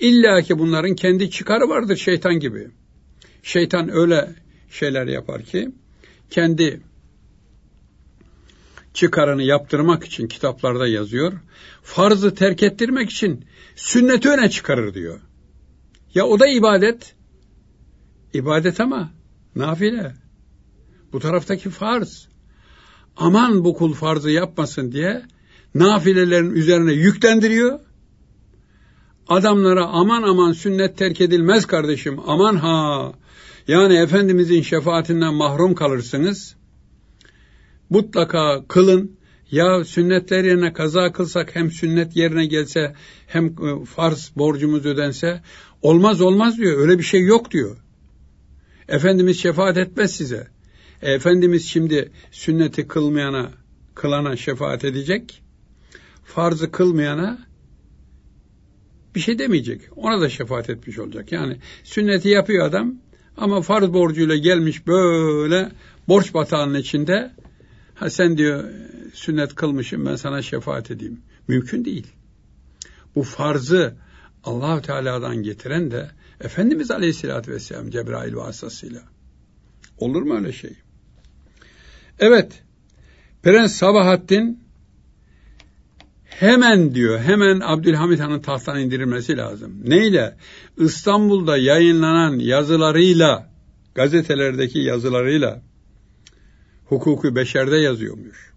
İlla 0.00 0.42
ki 0.42 0.58
bunların 0.58 0.94
kendi 0.94 1.30
çıkarı 1.30 1.68
vardır 1.68 1.96
şeytan 1.96 2.34
gibi. 2.40 2.70
Şeytan 3.42 3.88
öyle 3.92 4.34
şeyler 4.70 5.06
yapar 5.06 5.42
ki 5.42 5.70
kendi 6.30 6.80
çıkarını 8.94 9.42
yaptırmak 9.42 10.04
için 10.04 10.26
kitaplarda 10.28 10.86
yazıyor. 10.86 11.32
Farzı 11.82 12.34
terk 12.34 12.62
ettirmek 12.62 13.10
için 13.10 13.44
sünneti 13.76 14.28
öne 14.28 14.50
çıkarır 14.50 14.94
diyor. 14.94 15.20
Ya 16.14 16.26
o 16.26 16.40
da 16.40 16.48
ibadet. 16.48 17.14
İbadet 18.34 18.80
ama 18.80 19.10
nafile. 19.56 20.14
Bu 21.12 21.20
taraftaki 21.20 21.70
farz. 21.70 22.28
Aman 23.16 23.64
bu 23.64 23.74
kul 23.74 23.92
farzı 23.92 24.30
yapmasın 24.30 24.92
diye 24.92 25.22
nafilelerin 25.74 26.50
üzerine 26.50 26.92
yüklendiriyor. 26.92 27.80
Adamlara 29.28 29.86
aman 29.86 30.22
aman 30.22 30.52
sünnet 30.52 30.98
terk 30.98 31.20
edilmez 31.20 31.66
kardeşim 31.66 32.20
aman 32.26 32.56
ha. 32.56 33.12
Yani 33.70 33.94
Efendimizin 33.94 34.62
şefaatinden 34.62 35.34
mahrum 35.34 35.74
kalırsınız. 35.74 36.56
Mutlaka 37.90 38.64
kılın. 38.68 39.16
Ya 39.50 39.84
sünnetler 39.84 40.44
yerine 40.44 40.72
kaza 40.72 41.12
kılsak 41.12 41.56
hem 41.56 41.70
sünnet 41.70 42.16
yerine 42.16 42.46
gelse 42.46 42.94
hem 43.26 43.46
e, 43.46 43.84
farz 43.84 44.32
borcumuz 44.36 44.86
ödense 44.86 45.42
olmaz 45.82 46.20
olmaz 46.20 46.58
diyor. 46.58 46.78
Öyle 46.78 46.98
bir 46.98 47.02
şey 47.02 47.22
yok 47.22 47.50
diyor. 47.50 47.76
Efendimiz 48.88 49.40
şefaat 49.40 49.76
etmez 49.76 50.10
size. 50.10 50.48
E, 51.02 51.12
Efendimiz 51.12 51.66
şimdi 51.66 52.10
sünneti 52.30 52.88
kılmayana, 52.88 53.50
kılana 53.94 54.36
şefaat 54.36 54.84
edecek. 54.84 55.42
Farzı 56.24 56.70
kılmayana 56.70 57.46
bir 59.14 59.20
şey 59.20 59.38
demeyecek. 59.38 59.80
Ona 59.96 60.20
da 60.20 60.28
şefaat 60.28 60.70
etmiş 60.70 60.98
olacak. 60.98 61.32
Yani 61.32 61.56
sünneti 61.84 62.28
yapıyor 62.28 62.66
adam 62.66 62.94
ama 63.40 63.62
farz 63.62 63.92
borcuyla 63.92 64.36
gelmiş 64.36 64.86
böyle 64.86 65.72
borç 66.08 66.34
batağının 66.34 66.78
içinde 66.78 67.30
ha 67.94 68.10
sen 68.10 68.38
diyor 68.38 68.64
sünnet 69.14 69.54
kılmışım 69.54 70.06
ben 70.06 70.16
sana 70.16 70.42
şefaat 70.42 70.90
edeyim. 70.90 71.20
Mümkün 71.48 71.84
değil. 71.84 72.06
Bu 73.14 73.22
farzı 73.22 73.94
allah 74.44 74.82
Teala'dan 74.82 75.36
getiren 75.42 75.90
de 75.90 76.10
Efendimiz 76.40 76.90
Aleyhisselatü 76.90 77.52
Vesselam 77.52 77.90
Cebrail 77.90 78.34
vasıtasıyla. 78.34 79.02
Olur 79.98 80.22
mu 80.22 80.34
öyle 80.34 80.52
şey? 80.52 80.72
Evet, 82.18 82.62
Prens 83.42 83.72
Sabahattin 83.72 84.60
hemen 86.40 86.94
diyor, 86.94 87.18
hemen 87.20 87.60
Abdülhamit 87.60 88.20
Han'ın 88.20 88.40
tahttan 88.40 88.80
indirilmesi 88.80 89.36
lazım. 89.36 89.72
Neyle? 89.84 90.36
İstanbul'da 90.78 91.56
yayınlanan 91.56 92.38
yazılarıyla, 92.38 93.50
gazetelerdeki 93.94 94.78
yazılarıyla, 94.78 95.62
hukuku 96.86 97.36
beşerde 97.36 97.76
yazıyormuş. 97.76 98.52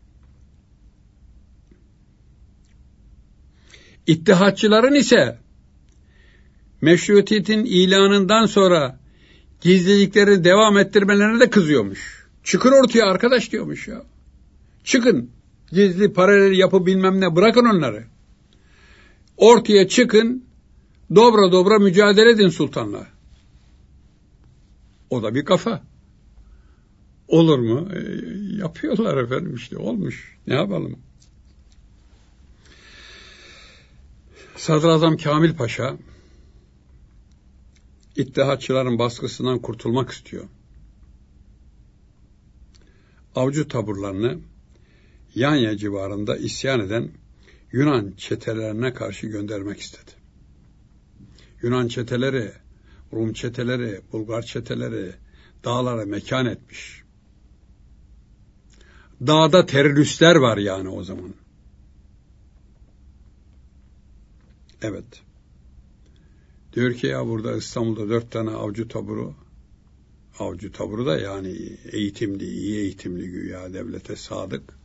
İttihatçıların 4.08 4.94
ise 4.94 5.38
meşrutiyetin 6.82 7.66
ilanından 7.66 8.46
sonra 8.46 9.00
gizlilikleri 9.62 10.44
devam 10.44 10.78
ettirmelerine 10.78 11.40
de 11.40 11.50
kızıyormuş. 11.50 12.28
Çıkın 12.44 12.72
ortaya 12.72 13.06
arkadaş 13.06 13.52
diyormuş 13.52 13.88
ya. 13.88 14.04
Çıkın. 14.84 15.30
Gizli 15.74 16.14
paralel 16.14 16.58
yapı 16.58 16.86
bilmem 16.86 17.22
ne 17.22 17.36
bırakın 17.36 17.66
onları. 17.66 18.04
Ortaya 19.38 19.88
çıkın. 19.88 20.46
Dobra 21.16 21.52
dobra 21.52 21.80
mücadele 21.80 22.32
edin 22.32 22.50
sultanla. 22.50 23.08
O 25.10 25.24
da 25.24 25.36
bir 25.36 25.46
kafa. 25.46 25.84
Olur 27.28 27.60
mu? 27.60 27.90
E, 27.94 28.00
yapıyorlar 28.58 29.18
efendim 29.18 29.56
işte 29.56 29.78
olmuş. 29.78 30.38
Ne 30.48 30.54
yapalım? 30.54 31.00
Sadrazam 34.56 35.18
Kamil 35.18 35.56
Paşa 35.56 35.98
İttihatçıların 38.16 39.00
baskısından 39.00 39.60
kurtulmak 39.60 40.12
istiyor. 40.12 40.46
Avcı 43.36 43.68
taburlarını 43.68 44.40
Yanya 45.36 45.78
civarında 45.78 46.38
isyan 46.38 46.80
eden 46.80 47.12
Yunan 47.72 48.14
çetelerine 48.18 48.94
karşı 48.94 49.28
göndermek 49.28 49.80
istedi. 49.80 50.12
Yunan 51.62 51.88
çeteleri, 51.88 52.52
Rum 53.14 53.34
çeteleri, 53.34 54.02
Bulgar 54.12 54.42
çeteleri 54.42 55.14
dağlara 55.64 56.06
mekan 56.06 56.46
etmiş. 56.46 57.04
Dağda 59.28 59.66
teröristler 59.66 60.36
var 60.36 60.58
yani 60.58 60.90
o 60.90 61.04
zaman. 61.04 61.34
Evet. 64.82 65.22
Diyor 66.74 66.94
ki 66.94 67.08
ya 67.08 67.28
burada 67.28 67.58
İstanbul'da 67.58 68.10
dört 68.10 68.32
tane 68.32 68.50
avcı 68.50 68.88
taburu, 68.88 69.36
avcı 70.40 70.72
taburu 70.72 71.06
da 71.06 71.20
yani 71.20 71.78
eğitimli, 71.92 72.46
iyi 72.46 72.78
eğitimli 72.78 73.32
güya 73.32 73.74
devlete 73.74 74.16
sadık. 74.16 74.83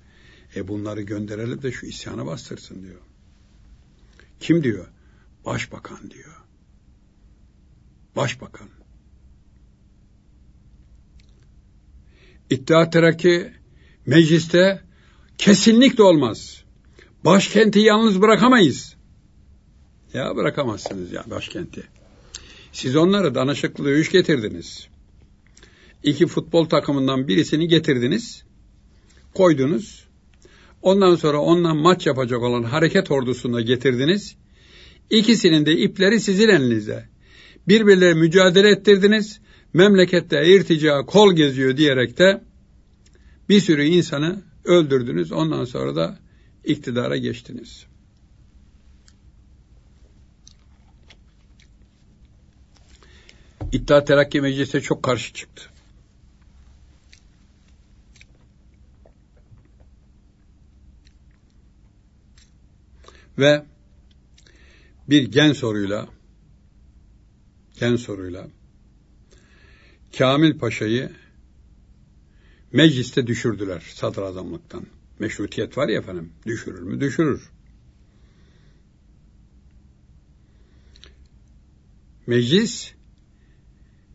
E 0.57 0.69
bunları 0.69 1.03
gönderelim 1.03 1.63
de 1.63 1.73
şu 1.73 1.87
isyanı 1.87 2.27
bastırsın 2.27 2.83
diyor. 2.83 3.01
Kim 4.41 4.65
diyor? 4.65 4.87
Başbakan 5.45 6.11
diyor. 6.11 6.37
Başbakan. 8.17 8.69
İttihat 12.51 12.93
Terakki 12.93 13.53
mecliste 14.07 14.83
kesinlikle 15.39 16.03
olmaz. 16.03 16.65
Başkenti 17.25 17.79
yalnız 17.79 18.23
bırakamayız. 18.23 18.97
Ya 20.15 20.37
bırakamazsınız 20.37 21.13
ya 21.13 21.25
başkenti. 21.31 21.83
Siz 22.73 22.97
onları 22.97 23.35
danışıklı 23.35 23.85
dövüş 23.85 24.11
getirdiniz. 24.11 24.89
İki 26.03 26.27
futbol 26.27 26.65
takımından 26.65 27.29
birisini 27.29 27.69
getirdiniz. 27.69 28.45
Koydunuz. 29.35 30.08
Ondan 30.89 31.15
sonra 31.15 31.39
ondan 31.39 31.77
maç 31.77 32.07
yapacak 32.07 32.43
olan 32.43 32.63
hareket 32.63 33.11
ordusunda 33.11 33.61
getirdiniz. 33.61 34.37
İkisinin 35.11 35.67
de 35.67 35.73
ipleri 35.73 36.21
sizin 36.21 36.49
elinizde. 36.49 37.05
Birbirleri 37.69 38.15
mücadele 38.15 38.71
ettirdiniz. 38.71 39.41
Memlekette 39.73 40.47
irtica 40.47 41.07
kol 41.07 41.33
geziyor 41.33 41.77
diyerek 41.77 42.19
de 42.19 42.41
bir 43.49 43.61
sürü 43.61 43.85
insanı 43.85 44.43
öldürdünüz. 44.65 45.33
Ondan 45.33 45.65
sonra 45.65 45.97
da 45.97 46.19
iktidara 46.65 47.17
geçtiniz. 47.17 47.87
İttihat 53.73 54.07
Terakki 54.07 54.41
Meclisi'ne 54.41 54.81
çok 54.81 55.03
karşı 55.03 55.35
çıktı. 55.35 55.63
Ve 63.39 63.65
bir 65.09 65.23
gen 65.23 65.53
soruyla 65.53 66.09
gen 67.81 67.97
soruyla 67.97 68.49
Kamil 70.19 70.59
Paşa'yı 70.59 71.11
mecliste 72.73 73.27
düşürdüler 73.27 73.83
sadrazamlıktan. 73.95 74.87
Meşrutiyet 75.19 75.79
var 75.79 75.89
ya 75.89 75.99
efendim, 75.99 76.33
düşürür 76.47 76.83
mü? 76.83 77.01
Düşürür. 77.01 77.51
Meclis 82.27 82.93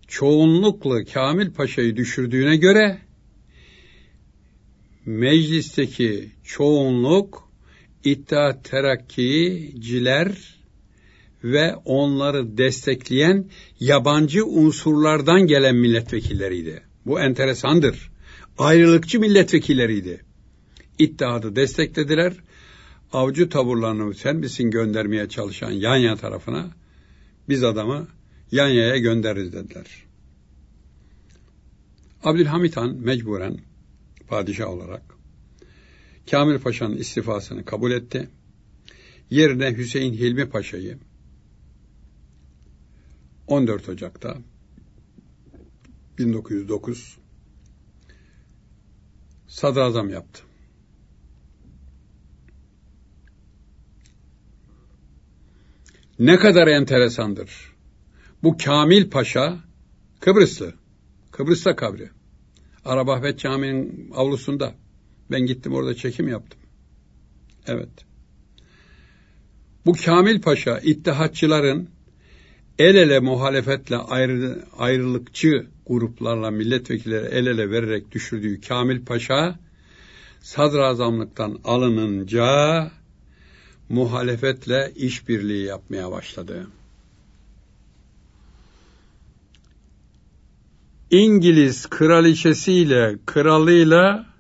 çoğunlukla 0.08 1.06
Kamil 1.06 1.52
Paşa'yı 1.52 1.96
düşürdüğüne 1.96 2.58
göre 2.58 3.02
meclisteki 5.06 6.32
çoğunluk 6.44 7.43
İttihat 8.04 8.64
Terakkiciler 8.66 10.56
ve 11.44 11.76
onları 11.76 12.58
destekleyen 12.58 13.46
yabancı 13.80 14.46
unsurlardan 14.46 15.48
gelen 15.48 15.76
milletvekilleriydi. 15.76 16.84
Bu 17.06 17.20
enteresandır. 17.20 18.12
Ayrılıkçı 18.58 19.20
milletvekilleriydi. 19.20 20.22
İttihadı 21.00 21.56
desteklediler. 21.56 22.34
Avcı 23.14 23.50
taburlarını 23.50 24.14
sen 24.14 24.36
misin 24.36 24.72
göndermeye 24.72 25.30
çalışan 25.30 25.72
Yanya 25.72 26.16
tarafına 26.16 26.72
biz 27.50 27.64
adamı 27.64 28.08
Yanya'ya 28.52 28.98
göndeririz 28.98 29.54
dediler. 29.54 29.86
Abdülhamit 32.24 32.78
Han 32.78 32.96
mecburen 32.96 33.58
padişah 34.28 34.70
olarak 34.70 35.02
Kamil 36.32 36.60
Paşa'nın 36.60 36.98
istifasını 36.98 37.66
kabul 37.66 37.92
etti. 37.92 38.30
Yerine 39.30 39.78
Hüseyin 39.78 40.14
Hilmi 40.14 40.50
Paşa'yı 40.50 40.98
14 43.48 43.90
Ocak'ta 43.90 44.38
1909 46.18 47.18
sadrazam 49.48 50.10
yaptı. 50.10 50.44
Ne 56.20 56.38
kadar 56.38 56.68
enteresandır. 56.68 57.74
Bu 58.44 58.58
Kamil 58.58 59.10
Paşa 59.10 59.60
Kıbrıslı. 60.20 60.74
Kıbrıs'ta 61.32 61.76
kabri. 61.76 62.10
Arabahvet 62.86 63.40
Camii'nin 63.40 64.12
avlusunda. 64.16 64.83
Ben 65.32 65.46
gittim 65.46 65.74
orada 65.74 65.96
çekim 65.96 66.28
yaptım. 66.28 66.60
Evet. 67.68 67.90
Bu 69.86 69.94
Kamil 70.06 70.42
Paşa 70.42 70.80
ittihatçıların 70.80 71.90
el 72.80 72.96
ele 72.96 73.20
muhalefetle 73.20 73.98
ayrı, 73.98 74.66
ayrılıkçı 74.78 75.68
gruplarla 75.88 76.52
milletvekilleri 76.52 77.26
el 77.26 77.46
ele 77.48 77.72
vererek 77.72 78.12
düşürdüğü 78.12 78.62
Kamil 78.62 79.06
Paşa 79.06 79.60
sadrazamlıktan 80.42 81.60
alınınca 81.64 82.92
muhalefetle 83.90 84.92
işbirliği 84.96 85.66
yapmaya 85.66 86.12
başladı. 86.12 86.68
İngiliz 91.10 91.90
kraliçesiyle 91.90 93.16
kralıyla 93.26 94.33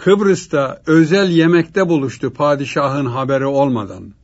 Kıbrıs'ta 0.00 0.82
özel 0.86 1.30
yemekte 1.30 1.88
buluştu 1.88 2.32
padişahın 2.32 3.06
haberi 3.06 3.46
olmadan. 3.46 4.14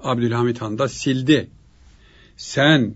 Abdülhamit 0.00 0.60
Han 0.60 0.78
da 0.78 0.88
sildi. 0.88 1.50
Sen 2.36 2.94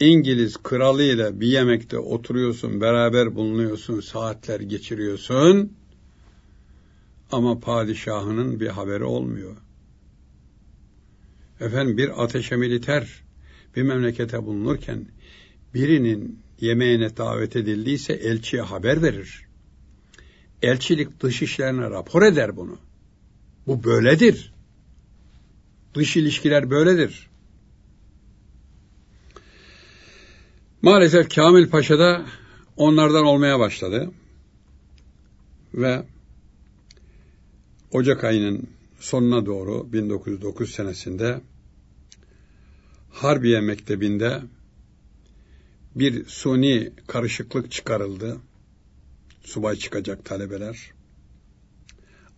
İngiliz 0.00 0.56
kralıyla 0.56 1.40
bir 1.40 1.46
yemekte 1.46 1.98
oturuyorsun, 1.98 2.80
beraber 2.80 3.34
bulunuyorsun, 3.34 4.00
saatler 4.00 4.60
geçiriyorsun 4.60 5.72
ama 7.32 7.60
padişahının 7.60 8.60
bir 8.60 8.68
haberi 8.68 9.04
olmuyor. 9.04 9.56
Efendim 11.60 11.98
bir 11.98 12.22
ateşe 12.24 12.56
militer 12.56 13.24
bir 13.76 13.82
memlekete 13.82 14.46
bulunurken 14.46 15.06
birinin 15.74 16.43
yemeğine 16.64 17.16
davet 17.16 17.56
edildiyse 17.56 18.12
elçiye 18.12 18.62
haber 18.62 19.02
verir. 19.02 19.46
Elçilik 20.62 21.20
dış 21.20 21.42
işlerine 21.42 21.90
rapor 21.90 22.22
eder 22.22 22.56
bunu. 22.56 22.78
Bu 23.66 23.84
böyledir. 23.84 24.52
Dış 25.94 26.16
ilişkiler 26.16 26.70
böyledir. 26.70 27.30
Maalesef 30.82 31.34
Kamil 31.34 31.70
Paşa 31.70 31.98
da 31.98 32.26
onlardan 32.76 33.24
olmaya 33.24 33.58
başladı. 33.58 34.10
Ve 35.74 36.02
Ocak 37.90 38.24
ayının 38.24 38.68
sonuna 39.00 39.46
doğru 39.46 39.92
1909 39.92 40.70
senesinde 40.70 41.40
Harbiye 43.10 43.60
Mektebi'nde 43.60 44.42
bir 45.94 46.26
suni 46.26 46.92
karışıklık 47.06 47.70
çıkarıldı. 47.72 48.40
Subay 49.44 49.76
çıkacak 49.76 50.24
talebeler. 50.24 50.90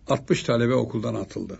60 0.07 0.43
talebe 0.43 0.73
okuldan 0.73 1.15
atıldı. 1.15 1.59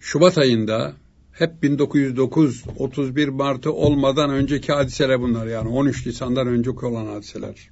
Şubat 0.00 0.38
ayında 0.38 0.96
hep 1.32 1.62
1909 1.62 2.64
31 2.78 3.28
Mart'ı 3.28 3.72
olmadan 3.72 4.30
önceki 4.30 4.72
hadiseler 4.72 5.20
bunlar 5.20 5.46
yani 5.46 5.68
13 5.68 6.06
Nisan'dan 6.06 6.46
önce 6.46 6.70
olan 6.70 7.06
hadiseler. 7.06 7.70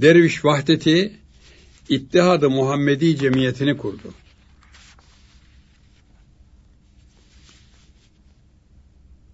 Derviş 0.00 0.44
Vahdeti 0.44 1.22
İttihadı 1.88 2.50
Muhammedi 2.50 3.16
Cemiyeti'ni 3.16 3.76
kurdu. 3.76 4.14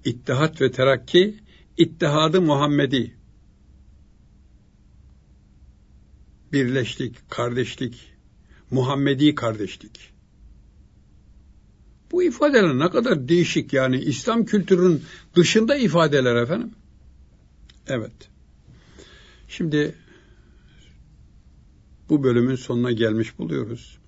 İttihat 0.08 0.60
ve 0.60 0.72
Terakki, 0.72 1.34
İttihadı 1.76 2.40
Muhammedi. 2.40 3.14
Birleşlik, 6.52 7.30
kardeşlik, 7.30 8.12
Muhammedi 8.70 9.34
kardeşlik. 9.34 10.10
Bu 12.12 12.22
ifadeler 12.22 12.78
ne 12.78 12.90
kadar 12.90 13.28
değişik 13.28 13.72
yani 13.72 14.00
İslam 14.00 14.44
kültürünün 14.44 15.02
dışında 15.36 15.76
ifadeler 15.76 16.36
efendim. 16.36 16.74
Evet. 17.86 18.28
Şimdi 19.48 19.94
bu 22.08 22.24
bölümün 22.24 22.56
sonuna 22.56 22.92
gelmiş 22.92 23.38
buluyoruz. 23.38 23.98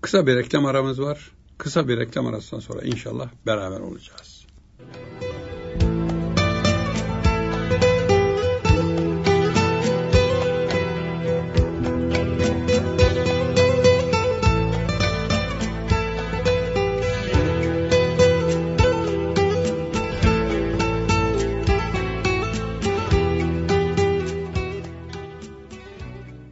Kısa 0.00 0.26
bir 0.26 0.36
reklam 0.36 0.66
aramız 0.66 1.00
var. 1.00 1.30
Kısa 1.58 1.88
bir 1.88 1.96
reklam 1.96 2.26
arasından 2.26 2.60
sonra 2.60 2.82
inşallah 2.82 3.30
beraber 3.46 3.80
olacağız. 3.80 4.37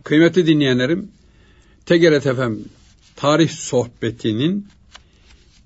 Kıymetli 0.07 0.47
dinleyenlerim, 0.47 1.09
TGRT 1.87 2.23
FM 2.23 2.53
tarih 3.17 3.51
sohbetinin 3.51 4.69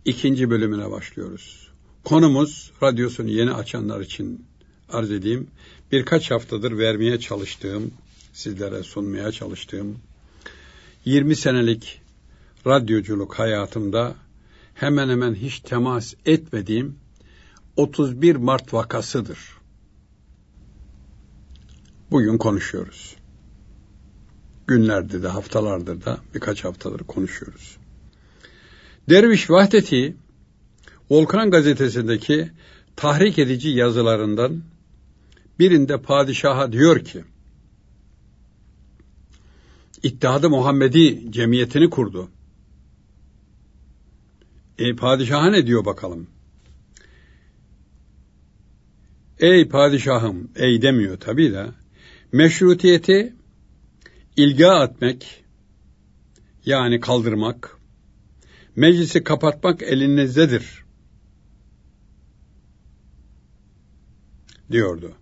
ikinci 0.05 0.51
bölümüne 0.51 0.91
başlıyoruz. 0.91 1.69
Konumuz, 2.05 2.73
radyosunu 2.83 3.29
yeni 3.29 3.53
açanlar 3.53 4.01
için 4.01 4.45
arz 4.89 5.11
edeyim, 5.11 5.47
birkaç 5.93 6.31
haftadır 6.31 6.79
vermeye 6.79 7.21
çalıştığım, 7.21 7.91
sizlere 8.33 8.83
sunmaya 8.83 9.33
çalıştığım, 9.33 9.99
20 11.05 11.37
senelik 11.37 12.01
radyoculuk 12.67 13.35
hayatımda 13.35 14.15
hemen 14.75 15.09
hemen 15.09 15.35
hiç 15.35 15.61
temas 15.61 16.15
etmediğim 16.27 16.97
31 17.77 18.37
Mart 18.37 18.75
vakasıdır. 18.75 19.39
Bugün 22.11 22.39
konuşuyoruz 22.39 23.20
günlerdir 24.71 25.23
de 25.23 25.29
haftalardır 25.29 26.05
da 26.05 26.21
birkaç 26.35 26.65
haftadır 26.65 26.99
konuşuyoruz. 26.99 27.77
Derviş 29.09 29.51
Vahdeti 29.51 30.17
Volkan 31.11 31.51
gazetesindeki 31.51 32.51
tahrik 32.97 33.39
edici 33.39 33.69
yazılarından 33.69 34.63
birinde 35.59 36.03
padişaha 36.03 36.73
diyor 36.73 37.05
ki 37.05 37.25
İttihadı 40.03 40.51
Muhammedi 40.51 41.33
cemiyetini 41.33 41.91
kurdu. 41.91 42.29
E 44.79 44.97
padişaha 44.97 45.51
ne 45.51 45.67
diyor 45.67 45.85
bakalım? 45.85 46.27
Ey 49.39 49.69
padişahım, 49.69 50.51
ey 50.57 50.83
demiyor 50.83 51.21
tabi 51.21 51.53
de, 51.53 51.67
meşrutiyeti 52.33 53.40
ilga 54.41 54.85
etmek, 54.85 55.45
yani 56.65 57.01
kaldırmak, 57.01 57.79
meclisi 58.77 59.25
kapatmak 59.25 59.83
elinizdedir, 59.83 60.85
diyordu. 64.71 65.13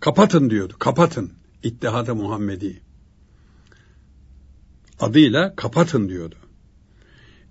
Kapatın 0.00 0.50
diyordu, 0.50 0.76
kapatın 0.78 1.32
İttihat-ı 1.62 2.14
Muhammedi. 2.14 2.80
Adıyla 5.00 5.56
kapatın 5.56 6.08
diyordu. 6.08 6.36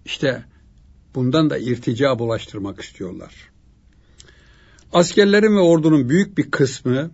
İşte 0.05 0.45
bundan 1.15 1.49
da 1.49 1.57
irtica 1.57 2.19
bulaştırmak 2.19 2.81
istiyorlar. 2.81 3.33
Askerlerin 4.93 5.55
ve 5.55 5.59
ordunun 5.59 6.09
büyük 6.09 6.37
bir 6.37 6.51
kısmı 6.51 7.11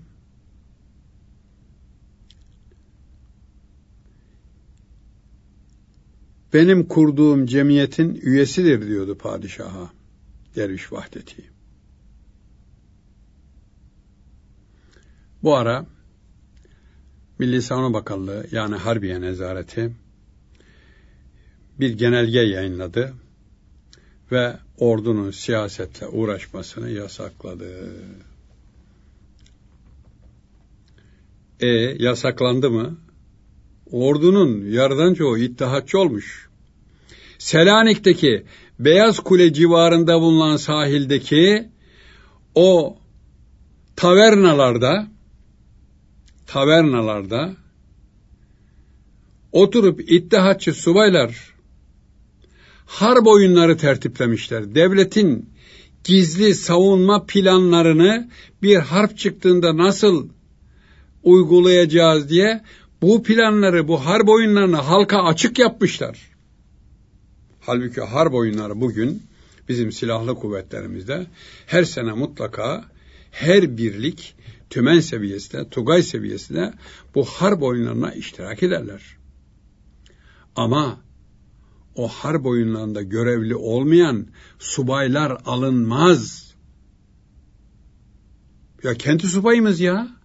benim 6.54 6.88
kurduğum 6.88 7.46
cemiyetin 7.46 8.16
üyesidir 8.16 8.88
diyordu 8.88 9.18
padişaha 9.18 9.92
Derviş 10.56 10.92
Vahdeti. 10.92 11.44
Bu 15.44 15.56
ara 15.56 15.86
Milli 17.40 17.62
Savunma 17.62 17.94
Bakanlığı 17.94 18.46
yani 18.52 18.76
Harbiye 18.76 19.22
Nezareti 19.22 19.92
bir 21.80 21.98
genelge 21.98 22.40
yayınladı 22.40 23.14
ve 24.32 24.58
ordunun 24.78 25.32
siyasetle 25.32 26.08
uğraşmasını 26.08 26.90
yasakladı. 26.90 27.94
E 31.60 31.68
yasaklandı 32.04 32.70
mı? 32.70 32.98
Ordunun 33.92 34.72
yarıdan 34.72 35.14
çoğu 35.14 35.38
ittihatçı 35.38 36.00
olmuş. 36.00 36.50
Selanik'teki 37.38 38.46
Beyaz 38.80 39.20
Kule 39.20 39.54
civarında 39.54 40.22
bulunan 40.22 40.58
sahildeki 40.58 41.70
o 42.56 42.98
tavernalarda 43.96 45.08
tavernalarda 46.48 47.56
oturup 49.52 50.12
ittihatçı 50.12 50.74
subaylar 50.74 51.54
harp 52.86 53.28
oyunları 53.28 53.78
tertiplemişler. 53.78 54.76
Devletin 54.76 55.50
gizli 56.04 56.56
savunma 56.56 57.26
planlarını 57.26 58.30
bir 58.62 58.76
harp 58.76 59.18
çıktığında 59.18 59.78
nasıl 59.78 60.30
uygulayacağız 61.24 62.30
diye 62.30 62.62
bu 63.02 63.24
planları, 63.24 63.88
bu 63.88 64.06
harp 64.06 64.30
oyunlarını 64.30 64.78
halka 64.78 65.24
açık 65.24 65.60
yapmışlar. 65.60 66.30
Halbuki 67.60 68.02
harp 68.02 68.34
oyunları 68.34 68.82
bugün 68.82 69.24
bizim 69.70 69.92
silahlı 69.92 70.36
kuvvetlerimizde 70.36 71.28
her 71.66 71.84
sene 71.84 72.14
mutlaka 72.14 72.86
her 73.32 73.78
birlik 73.78 74.36
tümen 74.70 75.00
seviyesinde, 75.00 75.70
tugay 75.70 76.04
seviyesinde 76.04 76.74
bu 77.16 77.26
harp 77.26 77.64
oyunlarına 77.64 78.14
iştirak 78.14 78.64
ederler. 78.64 79.02
Ama 80.56 81.00
o 81.96 82.08
harp 82.08 82.46
oyunlarında 82.46 83.02
görevli 83.02 83.56
olmayan 83.56 84.28
subaylar 84.60 85.38
alınmaz. 85.46 86.54
Ya 88.84 88.94
kendi 88.94 89.28
subayımız 89.28 89.80
ya. 89.80 90.19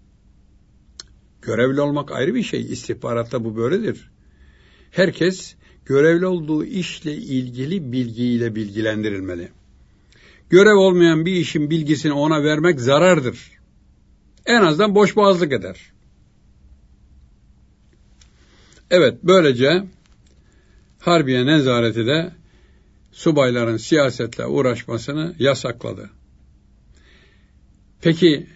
Görevli 1.46 1.80
olmak 1.80 2.12
ayrı 2.12 2.34
bir 2.34 2.42
şey. 2.42 2.72
İstihbaratta 2.72 3.44
bu 3.44 3.56
böyledir. 3.56 4.10
Herkes 4.90 5.54
görevli 5.86 6.26
olduğu 6.26 6.64
işle 6.64 7.14
ilgili 7.14 7.92
bilgiyle 7.92 8.54
bilgilendirilmeli. 8.54 9.48
Görev 10.50 10.76
olmayan 10.76 11.26
bir 11.26 11.32
işin 11.32 11.70
bilgisini 11.70 12.12
ona 12.12 12.44
vermek 12.44 12.80
zarardır. 12.80 13.50
En 14.46 14.62
azından 14.62 14.94
boş 14.94 15.16
boğazlık 15.16 15.52
eder. 15.52 15.92
Evet, 18.90 19.14
böylece 19.22 19.84
Harbiye 21.00 21.46
Nezareti 21.46 22.06
de 22.06 22.32
subayların 23.12 23.76
siyasetle 23.76 24.46
uğraşmasını 24.46 25.34
yasakladı. 25.38 26.10
Peki 28.02 28.46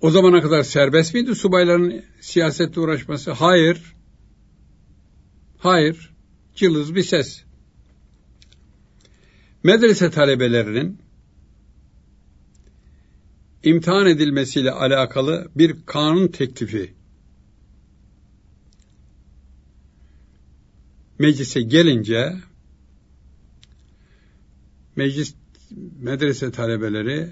o 0.00 0.10
zamana 0.10 0.42
kadar 0.42 0.62
serbest 0.62 1.14
miydi 1.14 1.34
subayların 1.34 2.04
siyasetle 2.20 2.80
uğraşması? 2.80 3.32
Hayır. 3.32 3.94
Hayır. 5.58 6.10
Cılız 6.54 6.94
bir 6.94 7.02
ses. 7.02 7.42
Medrese 9.62 10.10
talebelerinin 10.10 10.98
imtihan 13.64 14.06
edilmesiyle 14.06 14.70
alakalı 14.70 15.50
bir 15.56 15.76
kanun 15.86 16.28
teklifi 16.28 16.94
meclise 21.18 21.62
gelince 21.62 22.36
meclis 24.96 25.34
medrese 26.00 26.50
talebeleri 26.50 27.30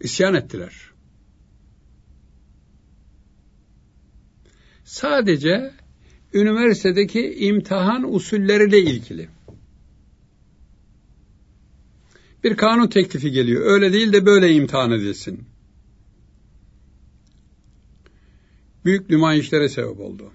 isyan 0.00 0.34
ettiler. 0.34 0.87
Sadece 4.88 5.72
üniversitedeki 6.32 7.34
imtihan 7.38 8.14
usulleriyle 8.14 8.78
ilgili. 8.78 9.28
Bir 12.44 12.56
kanun 12.56 12.86
teklifi 12.86 13.30
geliyor. 13.30 13.66
Öyle 13.66 13.92
değil 13.92 14.12
de 14.12 14.26
böyle 14.26 14.52
imtihan 14.52 14.90
edilsin. 14.90 15.44
Büyük 18.84 19.10
nümayişlere 19.10 19.68
sebep 19.68 20.00
oldu. 20.00 20.32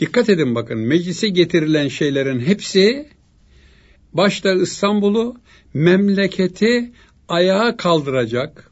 Dikkat 0.00 0.28
edin 0.28 0.54
bakın 0.54 0.78
meclise 0.78 1.28
getirilen 1.28 1.88
şeylerin 1.88 2.40
hepsi 2.40 3.08
başta 4.12 4.54
İstanbul'u 4.54 5.36
memleketi 5.74 6.92
ayağa 7.28 7.76
kaldıracak, 7.76 8.69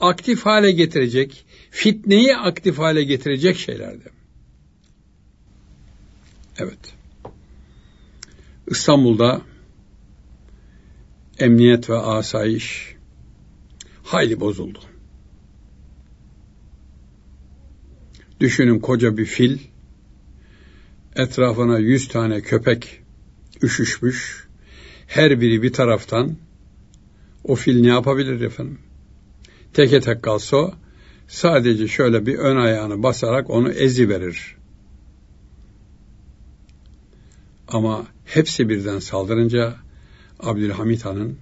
aktif 0.00 0.46
hale 0.46 0.72
getirecek, 0.72 1.44
fitneyi 1.70 2.36
aktif 2.36 2.78
hale 2.78 3.04
getirecek 3.04 3.56
şeylerdi. 3.56 4.10
Evet. 6.58 6.94
İstanbul'da 8.66 9.42
emniyet 11.38 11.90
ve 11.90 11.96
asayiş 11.96 12.94
hayli 14.02 14.40
bozuldu. 14.40 14.78
Düşünün 18.40 18.78
koca 18.78 19.16
bir 19.16 19.24
fil, 19.24 19.58
etrafına 21.16 21.78
yüz 21.78 22.08
tane 22.08 22.40
köpek 22.40 23.00
üşüşmüş, 23.62 24.46
her 25.06 25.40
biri 25.40 25.62
bir 25.62 25.72
taraftan, 25.72 26.36
o 27.44 27.54
fil 27.54 27.80
ne 27.80 27.88
yapabilir 27.88 28.40
efendim? 28.40 28.78
Teke 29.72 30.00
tek 30.00 30.22
kalsa 30.22 30.72
sadece 31.28 31.88
şöyle 31.88 32.26
bir 32.26 32.38
ön 32.38 32.56
ayağını 32.56 33.02
basarak 33.02 33.50
onu 33.50 33.70
ezi 33.70 34.08
verir. 34.08 34.56
Ama 37.68 38.06
hepsi 38.24 38.68
birden 38.68 38.98
saldırınca 38.98 39.74
Abdülhamit 40.40 41.04
Han'ın 41.04 41.38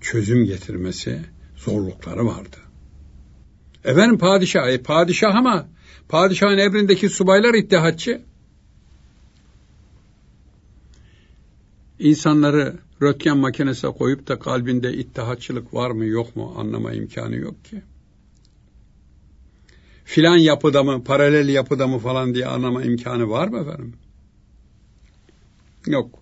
çözüm 0.00 0.44
getirmesi 0.44 1.20
zorlukları 1.56 2.26
vardı. 2.26 2.56
Efendim 3.84 4.18
padişah, 4.18 4.68
e, 4.68 4.78
padişah 4.82 5.34
ama 5.34 5.66
padişahın 6.08 6.58
emrindeki 6.58 7.08
subaylar 7.08 7.54
ittihatçı. 7.54 8.22
İnsanları 11.98 12.78
röntgen 13.02 13.38
makinesine 13.38 13.90
koyup 13.90 14.28
da 14.28 14.38
kalbinde 14.38 14.92
ittihatçılık 14.92 15.74
var 15.74 15.90
mı 15.90 16.04
yok 16.04 16.36
mu 16.36 16.54
anlama 16.58 16.92
imkanı 16.92 17.36
yok 17.36 17.64
ki. 17.64 17.82
Filan 20.04 20.36
yapıda 20.36 20.82
mı, 20.82 21.04
paralel 21.04 21.48
yapıda 21.48 21.86
mı 21.86 21.98
falan 21.98 22.34
diye 22.34 22.46
anlama 22.46 22.82
imkanı 22.82 23.28
var 23.28 23.48
mı 23.48 23.58
efendim? 23.58 23.94
Yok. 25.86 26.18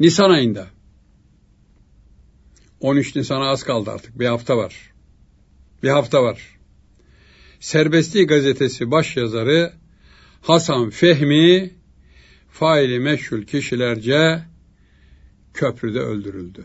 Nisan 0.00 0.30
ayında. 0.30 0.66
13 2.80 3.16
Nisan'a 3.16 3.50
az 3.50 3.62
kaldı 3.62 3.90
artık. 3.90 4.18
Bir 4.18 4.26
hafta 4.26 4.56
var. 4.56 4.92
Bir 5.82 5.88
hafta 5.88 6.22
var. 6.22 6.58
Serbestliği 7.60 8.26
gazetesi 8.26 8.90
baş 8.90 9.16
yazarı 9.16 9.72
Hasan 10.42 10.90
Fehmi 10.90 11.77
faili 12.50 12.98
meşhur 13.00 13.42
kişilerce 13.42 14.44
köprüde 15.54 16.00
öldürüldü. 16.00 16.64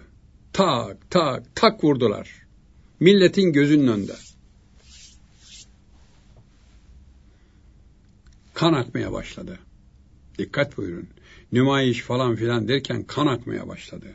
Tak 0.54 1.12
tak 1.12 1.56
tak 1.56 1.84
vurdular. 1.84 2.30
Milletin 3.00 3.54
gözünün 3.54 3.88
önünde. 3.88 4.16
Kan 8.54 8.74
akmaya 8.74 9.12
başladı. 9.12 9.60
Dikkat 10.38 10.78
buyurun. 10.78 11.08
Nümayiş 11.52 12.02
falan 12.02 12.36
filan 12.36 12.68
derken 12.68 13.04
kan 13.04 13.28
akmaya 13.28 13.68
başladı. 13.68 14.06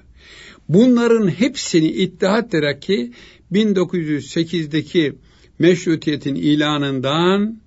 Bunların 0.69 1.29
hepsini 1.29 1.87
İttihat 1.87 2.51
Terakki 2.51 3.13
1908'deki 3.53 5.15
meşrutiyetin 5.59 6.35
ilanından 6.35 7.61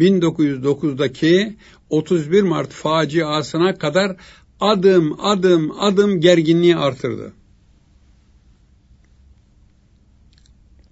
1909'daki 0.00 1.56
31 1.90 2.42
Mart 2.42 2.72
faciasına 2.72 3.78
kadar 3.78 4.16
adım 4.60 5.20
adım 5.20 5.80
adım 5.80 6.20
gerginliği 6.20 6.76
artırdı. 6.76 7.32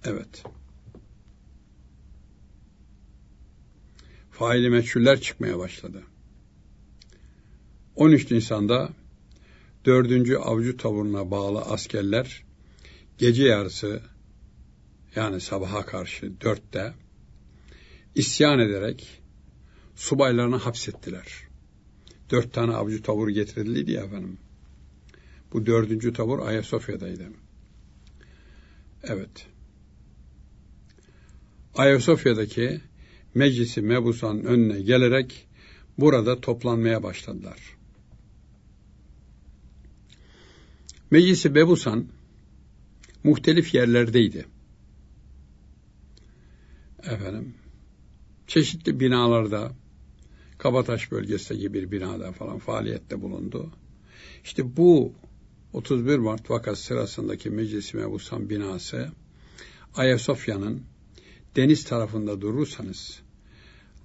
Evet. 0.03 0.43
Faili 4.31 4.69
meçhuller 4.69 5.21
çıkmaya 5.21 5.57
başladı. 5.59 6.03
13 7.95 8.31
Nisan'da 8.31 8.89
4. 9.85 10.29
Avcı 10.43 10.77
Taburu'na 10.77 11.31
bağlı 11.31 11.61
askerler 11.61 12.43
gece 13.17 13.43
yarısı 13.43 14.01
yani 15.15 15.41
sabaha 15.41 15.85
karşı 15.85 16.41
dörtte 16.41 16.93
isyan 18.15 18.59
ederek 18.59 19.21
subaylarını 19.95 20.55
hapsettiler. 20.55 21.27
Dört 22.31 22.53
tane 22.53 22.73
avcı 22.73 23.03
tabur 23.03 23.29
getirildi 23.29 23.91
ya 23.91 24.03
efendim. 24.03 24.37
Bu 25.53 25.65
dördüncü 25.65 26.13
tabur 26.13 26.39
Ayasofya'daydı. 26.39 27.27
Evet. 29.03 29.47
Ayasofya'daki 31.75 32.81
meclisi 33.35 33.81
mebusan 33.81 34.43
önüne 34.43 34.81
gelerek 34.81 35.47
burada 35.97 36.41
toplanmaya 36.41 37.03
başladılar. 37.03 37.59
Meclisi 41.11 41.55
Bebusan 41.55 42.07
muhtelif 43.23 43.73
yerlerdeydi. 43.73 44.45
Efendim, 46.99 47.55
çeşitli 48.47 48.99
binalarda, 48.99 49.71
Kabataş 50.65 51.11
bölgesindeki 51.11 51.73
bir 51.73 51.91
binada 51.91 52.31
falan 52.31 52.59
faaliyette 52.59 53.21
bulundu. 53.21 53.71
İşte 54.43 54.77
bu 54.77 55.13
31 55.73 56.17
Mart 56.17 56.49
vakası 56.49 56.83
sırasındaki 56.83 57.49
Meclis-i 57.49 57.97
Mebusan 57.97 58.49
binası 58.49 59.11
Ayasofya'nın 59.95 60.81
deniz 61.55 61.83
tarafında 61.83 62.41
durursanız, 62.41 63.19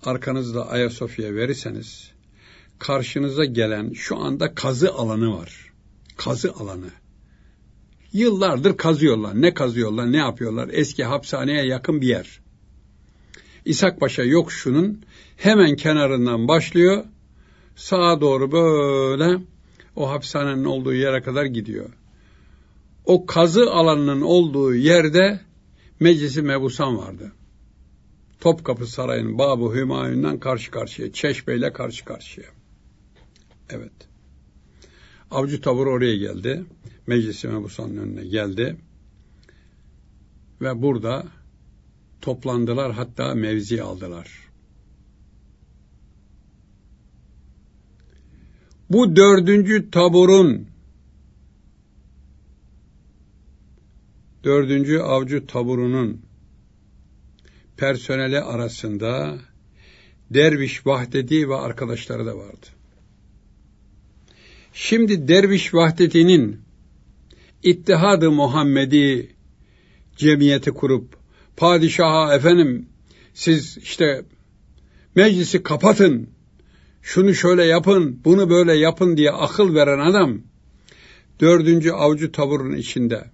arkanızda 0.02 0.68
Ayasofya 0.68 1.34
verirseniz, 1.34 2.10
karşınıza 2.78 3.44
gelen 3.44 3.92
şu 3.92 4.16
anda 4.16 4.54
kazı 4.54 4.92
alanı 4.92 5.36
var. 5.36 5.72
Kazı 6.16 6.52
alanı. 6.52 6.90
Yıllardır 8.12 8.76
kazıyorlar. 8.76 9.42
Ne 9.42 9.54
kazıyorlar, 9.54 10.12
ne 10.12 10.18
yapıyorlar? 10.18 10.70
Eski 10.72 11.04
hapishaneye 11.04 11.66
yakın 11.66 12.00
bir 12.00 12.06
yer. 12.06 12.40
İshak 13.64 14.00
Paşa 14.00 14.22
yokuşunun 14.22 15.02
hemen 15.36 15.76
kenarından 15.76 16.48
başlıyor. 16.48 17.04
Sağa 17.76 18.20
doğru 18.20 18.52
böyle 18.52 19.38
o 19.96 20.10
hapishanenin 20.10 20.64
olduğu 20.64 20.94
yere 20.94 21.22
kadar 21.22 21.44
gidiyor. 21.44 21.90
O 23.04 23.26
kazı 23.26 23.70
alanının 23.70 24.20
olduğu 24.20 24.74
yerde 24.74 25.40
meclisi 26.00 26.42
mebusan 26.42 26.98
vardı. 26.98 27.32
Topkapı 28.40 28.86
Sarayı'nın 28.86 29.38
Babu 29.38 29.74
Hümayun'dan 29.74 30.38
karşı 30.38 30.70
karşıya, 30.70 31.12
Çeşme 31.12 31.72
karşı 31.72 32.04
karşıya. 32.04 32.46
Evet. 33.70 33.92
Avcı 35.30 35.60
tabur 35.60 35.86
oraya 35.86 36.16
geldi. 36.16 36.64
Meclisi 37.06 37.48
mebusanın 37.48 37.96
önüne 37.96 38.24
geldi. 38.24 38.76
Ve 40.60 40.82
burada 40.82 41.26
toplandılar 42.20 42.92
hatta 42.92 43.34
mevzi 43.34 43.82
aldılar. 43.82 44.50
Bu 48.90 49.16
dördüncü 49.16 49.90
taburun 49.90 50.66
dördüncü 54.44 54.98
avcı 54.98 55.46
taburunun 55.46 56.22
personeli 57.76 58.40
arasında 58.40 59.38
Derviş 60.30 60.86
Vahdeti 60.86 61.48
ve 61.48 61.54
arkadaşları 61.54 62.26
da 62.26 62.38
vardı. 62.38 62.66
Şimdi 64.72 65.28
Derviş 65.28 65.74
Vahdeti'nin 65.74 66.60
İttihadı 67.62 68.30
Muhammedi 68.30 69.34
cemiyeti 70.16 70.70
kurup 70.70 71.19
padişaha 71.60 72.34
efendim 72.34 72.88
siz 73.34 73.78
işte 73.78 74.24
meclisi 75.14 75.62
kapatın, 75.62 76.30
şunu 77.02 77.34
şöyle 77.34 77.64
yapın, 77.64 78.20
bunu 78.24 78.50
böyle 78.50 78.72
yapın 78.74 79.16
diye 79.16 79.30
akıl 79.30 79.74
veren 79.74 79.98
adam 79.98 80.40
dördüncü 81.40 81.90
avcı 81.90 82.32
taburun 82.32 82.76
içinde. 82.76 83.30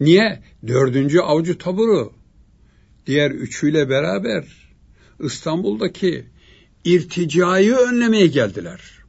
Niye? 0.00 0.42
Dördüncü 0.66 1.20
avcı 1.20 1.58
taburu 1.58 2.12
diğer 3.06 3.30
üçüyle 3.30 3.88
beraber 3.88 4.44
İstanbul'daki 5.20 6.26
irticayı 6.84 7.74
önlemeye 7.74 8.26
geldiler. 8.26 9.01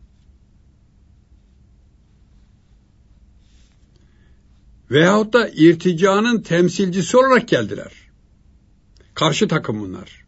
Veyahut 4.91 5.33
da 5.33 5.49
irticanın 5.49 6.41
temsilcisi 6.41 7.17
olarak 7.17 7.47
geldiler. 7.47 7.91
Karşı 9.13 9.47
takım 9.47 9.79
bunlar. 9.79 10.23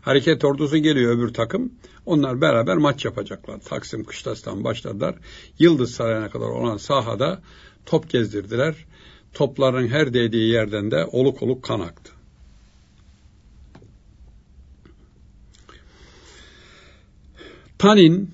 Hareket 0.00 0.44
ordusu 0.44 0.78
geliyor 0.78 1.16
öbür 1.16 1.34
takım. 1.34 1.72
Onlar 2.06 2.40
beraber 2.40 2.76
maç 2.76 3.04
yapacaklar. 3.04 3.60
Taksim 3.60 4.04
Kışlas'tan 4.04 4.64
başladılar. 4.64 5.14
Yıldız 5.58 5.90
Sarayı'na 5.90 6.30
kadar 6.30 6.46
olan 6.46 6.76
sahada 6.76 7.42
top 7.86 8.10
gezdirdiler. 8.10 8.74
Topların 9.34 9.88
her 9.88 10.14
değdiği 10.14 10.52
yerden 10.52 10.90
de 10.90 11.04
oluk 11.04 11.42
oluk 11.42 11.62
kan 11.62 11.80
aktı. 11.80 12.12
Tanin, 17.78 18.30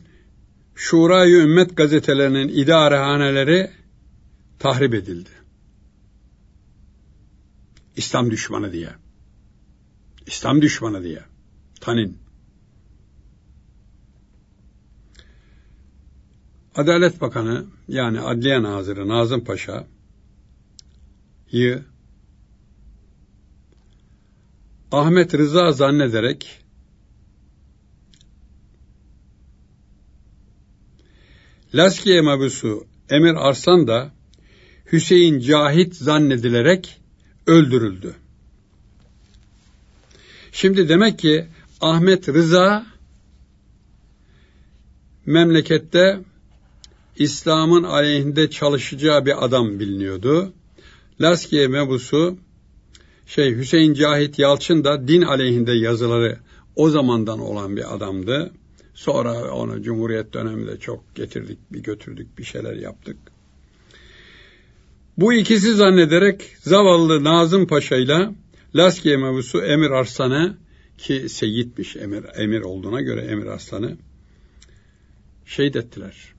Şurayı 0.74 1.36
Ümmet 1.36 1.76
gazetelerinin 1.76 2.48
idarehaneleri 2.48 3.70
tahrip 4.58 4.94
edildi. 4.94 5.43
İslam 7.96 8.30
düşmanı 8.30 8.72
diye. 8.72 8.90
İslam 10.26 10.62
düşmanı 10.62 11.02
diye. 11.02 11.22
Tanin. 11.80 12.18
Adalet 16.74 17.20
Bakanı 17.20 17.66
yani 17.88 18.20
Adliye 18.20 18.62
Nazırı 18.62 19.08
Nazım 19.08 19.44
Paşa'yı 19.44 19.84
Ahmet 24.92 25.34
Rıza 25.34 25.72
zannederek 25.72 26.64
Laskiye 31.74 32.20
mabusu 32.20 32.86
Emir 33.10 33.34
Arslan 33.34 33.86
da 33.86 34.12
Hüseyin 34.92 35.40
Cahit 35.40 35.94
zannedilerek 35.96 37.00
öldürüldü. 37.46 38.14
Şimdi 40.52 40.88
demek 40.88 41.18
ki 41.18 41.46
Ahmet 41.80 42.28
Rıza 42.28 42.86
memlekette 45.26 46.20
İslam'ın 47.16 47.82
aleyhinde 47.82 48.50
çalışacağı 48.50 49.26
bir 49.26 49.44
adam 49.44 49.80
biliniyordu. 49.80 50.52
Laskiye 51.20 51.68
mebusu 51.68 52.36
şey 53.26 53.56
Hüseyin 53.56 53.94
Cahit 53.94 54.38
Yalçın 54.38 54.84
da 54.84 55.08
din 55.08 55.22
aleyhinde 55.22 55.72
yazıları 55.72 56.38
o 56.76 56.90
zamandan 56.90 57.38
olan 57.38 57.76
bir 57.76 57.94
adamdı. 57.94 58.52
Sonra 58.94 59.52
onu 59.52 59.82
Cumhuriyet 59.82 60.32
döneminde 60.32 60.78
çok 60.78 61.14
getirdik, 61.14 61.58
bir 61.72 61.82
götürdük, 61.82 62.38
bir 62.38 62.44
şeyler 62.44 62.74
yaptık. 62.74 63.16
Bu 65.18 65.32
ikisi 65.32 65.74
zannederek 65.74 66.56
zavallı 66.60 67.24
Nazım 67.24 67.66
Paşa 67.66 67.96
ile 67.96 68.30
Laskiye 68.74 69.16
mebusu 69.16 69.62
Emir 69.62 69.90
Arslan'ı 69.90 70.56
ki 70.98 71.28
seyitmiş 71.28 71.96
emir, 71.96 72.24
emir 72.34 72.60
olduğuna 72.60 73.00
göre 73.00 73.20
Emir 73.20 73.46
Arslan'ı 73.46 73.96
şehit 75.44 75.76
ettiler. 75.76 76.34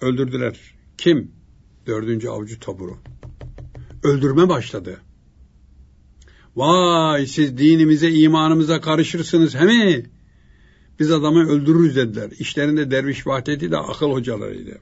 Öldürdüler. 0.00 0.60
Kim? 0.98 1.30
Dördüncü 1.86 2.28
avcı 2.28 2.60
taburu. 2.60 2.98
Öldürme 4.02 4.48
başladı. 4.48 5.00
Vay 6.56 7.26
siz 7.26 7.58
dinimize, 7.58 8.10
imanımıza 8.10 8.80
karışırsınız 8.80 9.54
he 9.54 9.64
mi? 9.64 10.06
Biz 11.00 11.10
adamı 11.10 11.48
öldürürüz 11.48 11.96
dediler. 11.96 12.30
İşlerinde 12.38 12.90
derviş 12.90 13.26
vahdeti 13.26 13.70
de 13.70 13.78
akıl 13.78 14.10
hocalarıydı. 14.10 14.78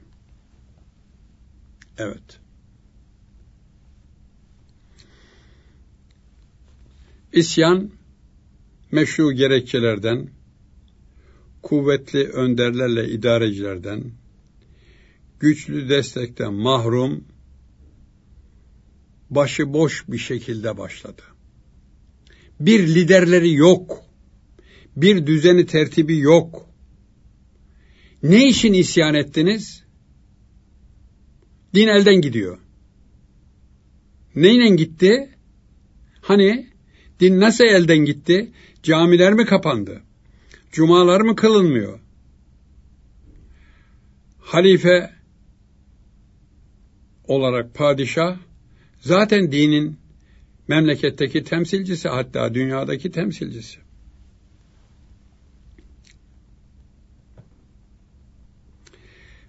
Evet. 1.97 2.42
İsyan 7.33 7.91
meşru 8.91 9.31
gerekçelerden, 9.31 10.29
kuvvetli 11.61 12.27
önderlerle 12.27 13.09
idarecilerden, 13.09 14.03
güçlü 15.39 15.89
destekten 15.89 16.53
mahrum, 16.53 17.23
başıboş 19.29 20.03
bir 20.07 20.17
şekilde 20.17 20.77
başladı. 20.77 21.21
Bir 22.59 22.87
liderleri 22.87 23.53
yok. 23.53 24.03
Bir 24.95 25.27
düzeni 25.27 25.65
tertibi 25.65 26.17
yok. 26.17 26.69
Ne 28.23 28.49
için 28.49 28.73
isyan 28.73 29.13
ettiniz? 29.13 29.83
Din 31.73 31.87
elden 31.87 32.21
gidiyor. 32.21 32.59
Neyle 34.35 34.75
gitti? 34.75 35.29
Hani 36.21 36.72
din 37.19 37.39
nasıl 37.39 37.63
elden 37.63 37.97
gitti? 37.97 38.51
Camiler 38.83 39.33
mi 39.33 39.45
kapandı? 39.45 40.01
Cumalar 40.71 41.21
mı 41.21 41.35
kılınmıyor? 41.35 41.99
Halife 44.39 45.13
olarak 47.27 47.73
padişah 47.73 48.37
zaten 49.01 49.51
dinin 49.51 49.97
memleketteki 50.67 51.43
temsilcisi 51.43 52.09
hatta 52.09 52.53
dünyadaki 52.53 53.11
temsilcisi. 53.11 53.79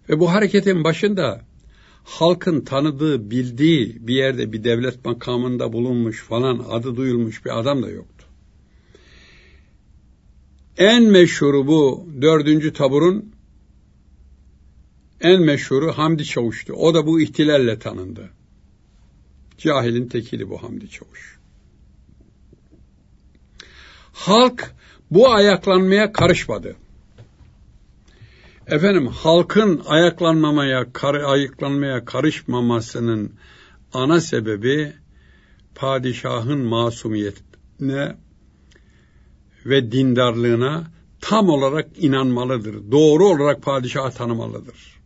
Ve 0.09 0.21
bu 0.21 0.33
hareketin 0.33 0.85
başında 0.85 1.41
halkın 2.05 2.61
tanıdığı, 2.61 3.31
bildiği 3.31 3.97
bir 4.07 4.15
yerde 4.15 4.53
bir 4.53 4.65
devlet 4.65 5.05
makamında 5.05 5.73
bulunmuş 5.73 6.23
falan 6.23 6.65
adı 6.71 6.97
duyulmuş 6.97 7.45
bir 7.45 7.59
adam 7.59 7.83
da 7.83 7.91
yoktu. 7.91 8.27
En 10.79 11.03
meşhuru 11.03 11.67
bu 11.67 12.09
dördüncü 12.21 12.73
taburun 12.73 13.35
en 15.21 15.43
meşhuru 15.43 15.93
Hamdi 15.93 16.25
Çavuş'tu. 16.25 16.73
O 16.73 16.95
da 16.95 17.07
bu 17.07 17.21
ihtilalle 17.21 17.79
tanındı. 17.79 18.31
Cahilin 19.59 20.09
tekili 20.09 20.51
bu 20.51 20.63
Hamdi 20.63 20.91
Çavuş. 20.91 21.39
Halk 24.13 24.75
bu 25.11 25.31
ayaklanmaya 25.31 26.13
karışmadı. 26.13 26.77
Efendim 28.67 29.07
halkın 29.07 29.83
ayaklanmamaya, 29.87 30.93
kar, 30.93 31.15
ayıklanmaya 31.15 32.05
karışmamasının 32.05 33.33
ana 33.93 34.21
sebebi 34.21 34.93
padişahın 35.75 36.59
masumiyetine 36.59 38.17
ve 39.67 39.93
dindarlığına 39.93 40.85
tam 41.21 41.49
olarak 41.49 41.89
inanmalıdır. 41.97 42.91
Doğru 42.91 43.27
olarak 43.27 43.62
padişahı 43.62 44.11
tanımalıdır. 44.11 45.01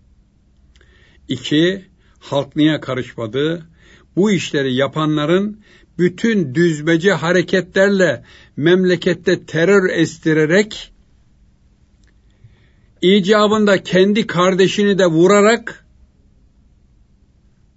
İki, 1.28 1.84
halk 2.18 2.56
niye 2.56 2.80
karışmadı? 2.80 3.66
Bu 4.16 4.30
işleri 4.30 4.74
yapanların 4.74 5.60
bütün 5.98 6.54
düzmece 6.54 7.12
hareketlerle 7.12 8.24
memlekette 8.56 9.46
terör 9.46 9.90
estirerek 9.90 10.92
icabında 13.02 13.82
kendi 13.82 14.26
kardeşini 14.26 14.98
de 14.98 15.06
vurarak 15.06 15.86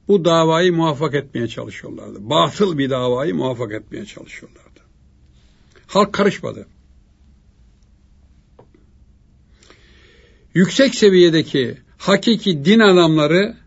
bu 0.07 0.25
davayı 0.25 0.73
muvaffak 0.73 1.15
etmeye 1.15 1.47
çalışıyorlardı. 1.47 2.29
Batıl 2.29 2.77
bir 2.77 2.89
davayı 2.89 3.35
muvaffak 3.35 3.71
etmeye 3.71 4.05
çalışıyorlardı. 4.05 4.79
Halk 5.87 6.13
karışmadı. 6.13 6.67
Yüksek 10.53 10.95
seviyedeki 10.95 11.77
hakiki 11.97 12.65
din 12.65 12.79
adamları 12.79 13.57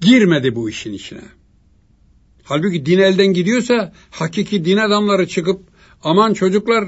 girmedi 0.00 0.54
bu 0.54 0.70
işin 0.70 0.92
içine. 0.92 1.22
Halbuki 2.42 2.86
din 2.86 2.98
elden 2.98 3.26
gidiyorsa 3.26 3.92
hakiki 4.10 4.64
din 4.64 4.76
adamları 4.76 5.28
çıkıp 5.28 5.60
aman 6.02 6.32
çocuklar 6.32 6.84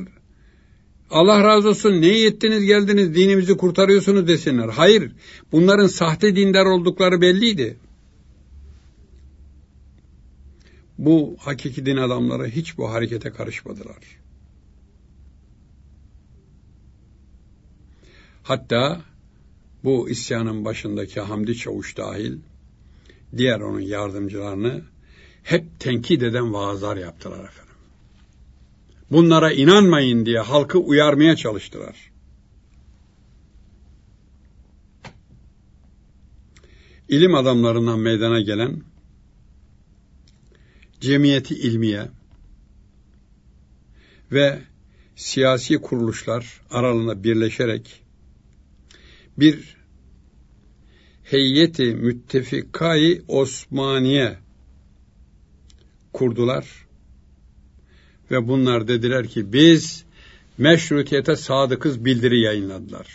Allah 1.11 1.45
razı 1.45 1.69
olsun 1.69 2.03
ne 2.03 2.25
ettiniz 2.25 2.65
geldiniz 2.65 3.15
dinimizi 3.15 3.57
kurtarıyorsunuz 3.57 4.29
desinler. 4.29 4.69
Hayır 4.69 5.13
bunların 5.53 5.87
sahte 5.87 6.37
dindar 6.37 6.67
oldukları 6.67 7.21
belliydi. 7.21 7.77
Bu 10.99 11.37
hakiki 11.39 11.87
din 11.87 11.97
adamları 11.97 12.47
hiç 12.47 12.79
bu 12.79 12.93
harekete 12.93 13.31
karışmadılar. 13.31 14.21
Hatta 18.43 19.01
bu 19.85 20.09
isyanın 20.09 20.65
başındaki 20.65 21.21
Hamdi 21.21 21.57
Çavuş 21.57 21.97
dahil 21.97 22.39
diğer 23.37 23.61
onun 23.61 23.81
yardımcılarını 23.81 24.83
hep 25.43 25.81
tenkit 25.81 26.23
eden 26.23 26.53
vaazlar 26.53 26.97
yaptılar 26.97 27.45
efendim. 27.45 27.70
Bunlara 29.11 29.53
inanmayın 29.53 30.27
diye 30.27 30.39
halkı 30.39 30.79
uyarmaya 30.79 31.37
çalıştılar. 31.37 32.11
İlim 37.09 37.35
adamlarından 37.35 37.99
meydana 37.99 38.41
gelen 38.41 38.83
cemiyeti 41.01 41.55
ilmiye 41.55 42.09
ve 44.33 44.59
siyasi 45.17 45.79
kuruluşlar 45.79 46.61
aralarında 46.71 47.25
birleşerek 47.25 48.03
bir 49.39 49.77
heyeti 51.23 51.95
müttefikayı 51.95 53.23
Osmaniye 53.29 54.39
kurdular 56.13 56.87
ve 58.31 58.49
bunlar 58.49 58.89
dediler 58.89 59.29
ki 59.29 59.53
biz 59.53 60.05
meşrutiyete 60.59 61.37
sadıkız 61.37 62.05
bildiri 62.05 62.41
yayınladılar. 62.41 63.07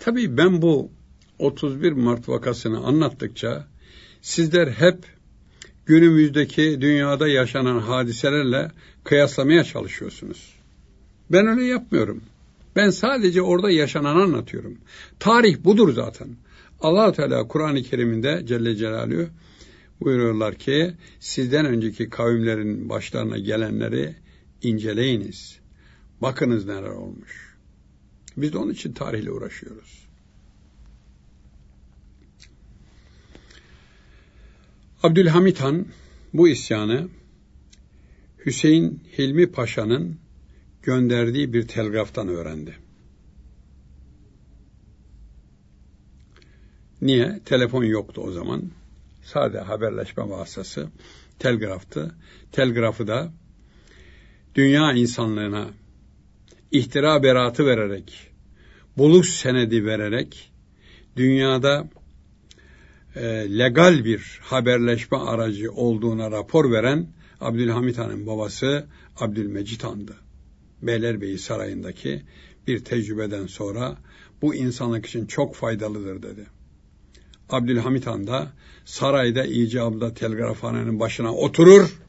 Tabii 0.00 0.36
ben 0.36 0.62
bu 0.62 0.90
31 1.38 1.92
Mart 1.92 2.28
vakasını 2.28 2.78
anlattıkça 2.86 3.66
sizler 4.22 4.68
hep 4.68 4.98
günümüzdeki 5.86 6.80
dünyada 6.80 7.28
yaşanan 7.28 7.78
hadiselerle 7.78 8.70
kıyaslamaya 9.04 9.64
çalışıyorsunuz. 9.64 10.54
Ben 11.32 11.46
öyle 11.46 11.64
yapmıyorum. 11.64 12.22
Ben 12.76 12.90
sadece 12.90 13.42
orada 13.42 13.70
yaşananı 13.70 14.22
anlatıyorum. 14.22 14.78
Tarih 15.20 15.64
budur 15.64 15.92
zaten. 15.94 16.28
allah 16.80 17.12
Teala 17.12 17.48
Kur'an-ı 17.48 17.82
Kerim'inde 17.82 18.42
Celle 18.46 18.76
Celaluhu 18.76 19.28
buyuruyorlar 20.00 20.54
ki 20.54 20.94
sizden 21.20 21.66
önceki 21.66 22.10
kavimlerin 22.10 22.88
başlarına 22.88 23.38
gelenleri 23.38 24.16
inceleyiniz. 24.62 25.58
Bakınız 26.22 26.66
neler 26.66 26.82
olmuş. 26.82 27.56
Biz 28.36 28.52
de 28.52 28.58
onun 28.58 28.72
için 28.72 28.92
tarihle 28.92 29.30
uğraşıyoruz. 29.30 30.04
Abdülhamit 35.02 35.60
Han 35.60 35.86
bu 36.34 36.48
isyanı 36.48 37.08
Hüseyin 38.46 39.02
Hilmi 39.18 39.52
Paşa'nın 39.52 40.16
gönderdiği 40.82 41.52
bir 41.52 41.68
telgraftan 41.68 42.28
öğrendi. 42.28 42.76
Niye? 47.02 47.40
Telefon 47.44 47.84
yoktu 47.84 48.20
o 48.24 48.32
zaman. 48.32 48.70
Sade 49.24 49.58
haberleşme 49.58 50.30
vasıtası 50.30 50.88
telgraftı. 51.38 52.14
Telgrafı 52.52 53.06
da 53.06 53.32
dünya 54.54 54.92
insanlığına 54.92 55.68
ihtira 56.70 57.22
beratı 57.22 57.66
vererek, 57.66 58.30
buluş 58.96 59.30
senedi 59.30 59.86
vererek 59.86 60.52
dünyada 61.16 61.88
e, 63.16 63.22
legal 63.58 64.04
bir 64.04 64.40
haberleşme 64.42 65.18
aracı 65.18 65.72
olduğuna 65.72 66.30
rapor 66.30 66.72
veren 66.72 67.06
Abdülhamit 67.40 67.98
Han'ın 67.98 68.26
babası 68.26 68.86
Abdülmecit 69.16 69.84
Han'dı. 69.84 70.14
Beylerbeyi 70.82 71.38
Sarayı'ndaki 71.38 72.22
bir 72.66 72.84
tecrübeden 72.84 73.46
sonra 73.46 73.96
bu 74.42 74.54
insanlık 74.54 75.06
için 75.06 75.26
çok 75.26 75.54
faydalıdır 75.54 76.22
dedi. 76.22 76.46
Abdülhamit 77.50 78.06
Han 78.06 78.26
da 78.26 78.52
sarayda 78.84 79.44
icabında 79.44 80.14
telgrafhanenin 80.14 81.00
başına 81.00 81.34
oturur. 81.34 82.00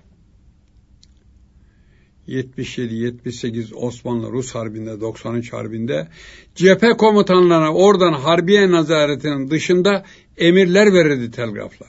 77-78 2.28 3.74
Osmanlı 3.74 4.32
Rus 4.32 4.56
Harbi'nde 4.56 5.02
93 5.02 5.54
Harbi'nde 5.54 6.08
cephe 6.56 6.90
komutanlarına 6.90 7.74
oradan 7.74 8.14
Harbiye 8.14 8.72
nazaretinin 8.72 9.50
dışında 9.50 10.06
emirler 10.38 10.94
verirdi 10.94 11.32
telgrafla. 11.32 11.86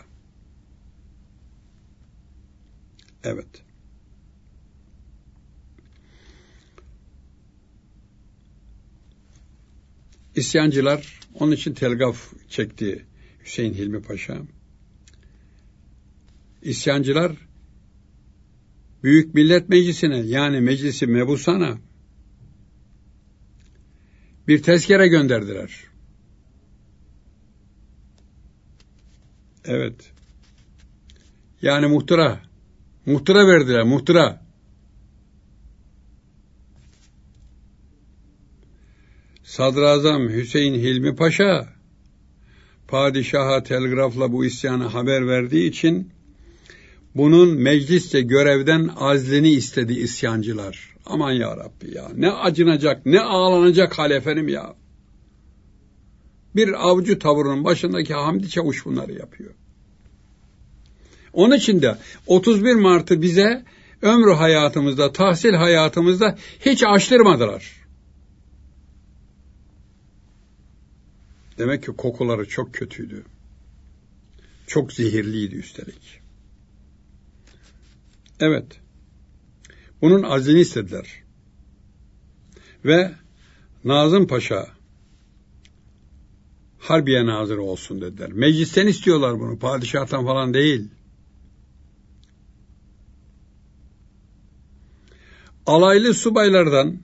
Evet. 3.24 3.47
İsyancılar 10.36 11.20
onun 11.34 11.53
için 11.53 11.74
telgraf 11.74 12.16
çekti 12.49 13.05
Hüseyin 13.47 13.74
Hilmi 13.74 14.03
Paşa. 14.03 14.38
İsyancılar 16.62 17.32
Büyük 19.03 19.34
Millet 19.34 19.68
Meclisi'ne 19.68 20.18
yani 20.18 20.61
Meclisi 20.61 21.07
Mebusan'a 21.07 21.78
bir 24.49 24.62
tezkere 24.62 25.09
gönderdiler. 25.09 25.84
Evet. 29.64 30.12
Yani 31.62 31.86
muhtıra. 31.86 32.40
Muhtıra 33.07 33.47
verdiler, 33.47 33.82
muhtıra. 33.82 34.47
Sadrazam 39.44 40.28
Hüseyin 40.28 40.74
Hilmi 40.74 41.16
Paşa 41.16 41.75
padişaha 42.89 43.62
telgrafla 43.62 44.32
bu 44.32 44.45
isyanı 44.45 44.84
haber 44.84 45.28
verdiği 45.28 45.68
için 45.68 46.11
bunun 47.14 47.49
mecliste 47.49 48.20
görevden 48.20 48.91
azlini 48.97 49.51
istedi 49.51 49.93
isyancılar. 49.93 50.97
Aman 51.07 51.32
ya 51.32 51.57
Rabbi 51.57 51.95
ya 51.95 52.09
ne 52.16 52.30
acınacak 52.30 53.07
ne 53.07 53.20
ağlanacak 53.20 53.99
hal 53.99 54.11
efendim 54.11 54.49
ya. 54.49 54.74
Bir 56.57 56.89
avcı 56.89 57.18
tavırının 57.18 57.64
başındaki 57.64 58.14
Hamdi 58.14 58.49
Çavuş 58.49 58.84
bunları 58.84 59.12
yapıyor. 59.12 59.51
Onun 61.32 61.57
için 61.57 61.82
de 61.82 61.99
31 62.26 62.74
Mart'ı 62.74 63.22
bize 63.22 63.64
ömrü 64.03 64.32
hayatımızda, 64.32 65.12
tahsil 65.12 65.55
hayatımızda 65.55 66.37
hiç 66.61 66.84
açtırmadılar. 66.84 67.86
Demek 71.59 71.82
ki 71.82 71.92
kokuları 71.92 72.48
çok 72.48 72.74
kötüydü. 72.74 73.24
Çok 74.66 74.92
zehirliydi 74.92 75.54
üstelik. 75.54 76.20
Evet. 78.40 78.80
Bunun 80.02 80.22
azini 80.22 80.61
istediler. 80.61 81.22
Ve 82.84 83.12
Nazım 83.84 84.26
Paşa 84.26 84.76
Harbiye 86.78 87.26
Nazırı 87.26 87.62
olsun 87.62 88.00
dediler. 88.00 88.32
Meclisten 88.32 88.86
istiyorlar 88.86 89.40
bunu. 89.40 89.59
Padişahtan 89.59 90.24
falan 90.24 90.54
değil. 90.54 90.88
Alaylı 95.66 96.14
subaylardan 96.14 96.98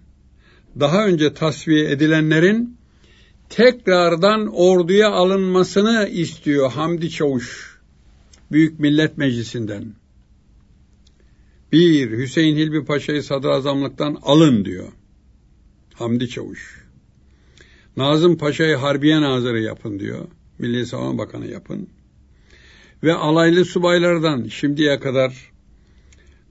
daha 0.81 1.07
önce 1.07 1.35
tasfiye 1.35 1.91
edilenlerin 1.91 2.77
tekrardan 3.53 4.47
orduya 4.55 5.11
alınmasını 5.11 6.09
istiyor 6.09 6.73
Hamdi 6.73 7.11
Çavuş 7.11 7.79
Büyük 8.53 8.81
Millet 8.81 9.19
Meclisi'nden. 9.19 9.85
Bir, 11.73 12.11
Hüseyin 12.11 12.57
Hilmi 12.57 12.85
Paşa'yı 12.85 13.23
sadrazamlıktan 13.23 14.19
alın 14.23 14.65
diyor. 14.65 14.89
Hamdi 15.95 16.29
Çavuş. 16.29 16.85
Nazım 17.97 18.39
Paşa'yı 18.39 18.77
Harbiye 18.77 19.21
Nazırı 19.21 19.61
yapın 19.61 19.99
diyor. 19.99 20.29
Milli 20.59 20.87
Savunma 20.87 21.19
Bakanı 21.19 21.47
yapın. 21.47 21.89
Ve 23.03 23.15
alaylı 23.15 23.65
subaylardan 23.65 24.45
şimdiye 24.45 25.01
kadar 25.01 25.53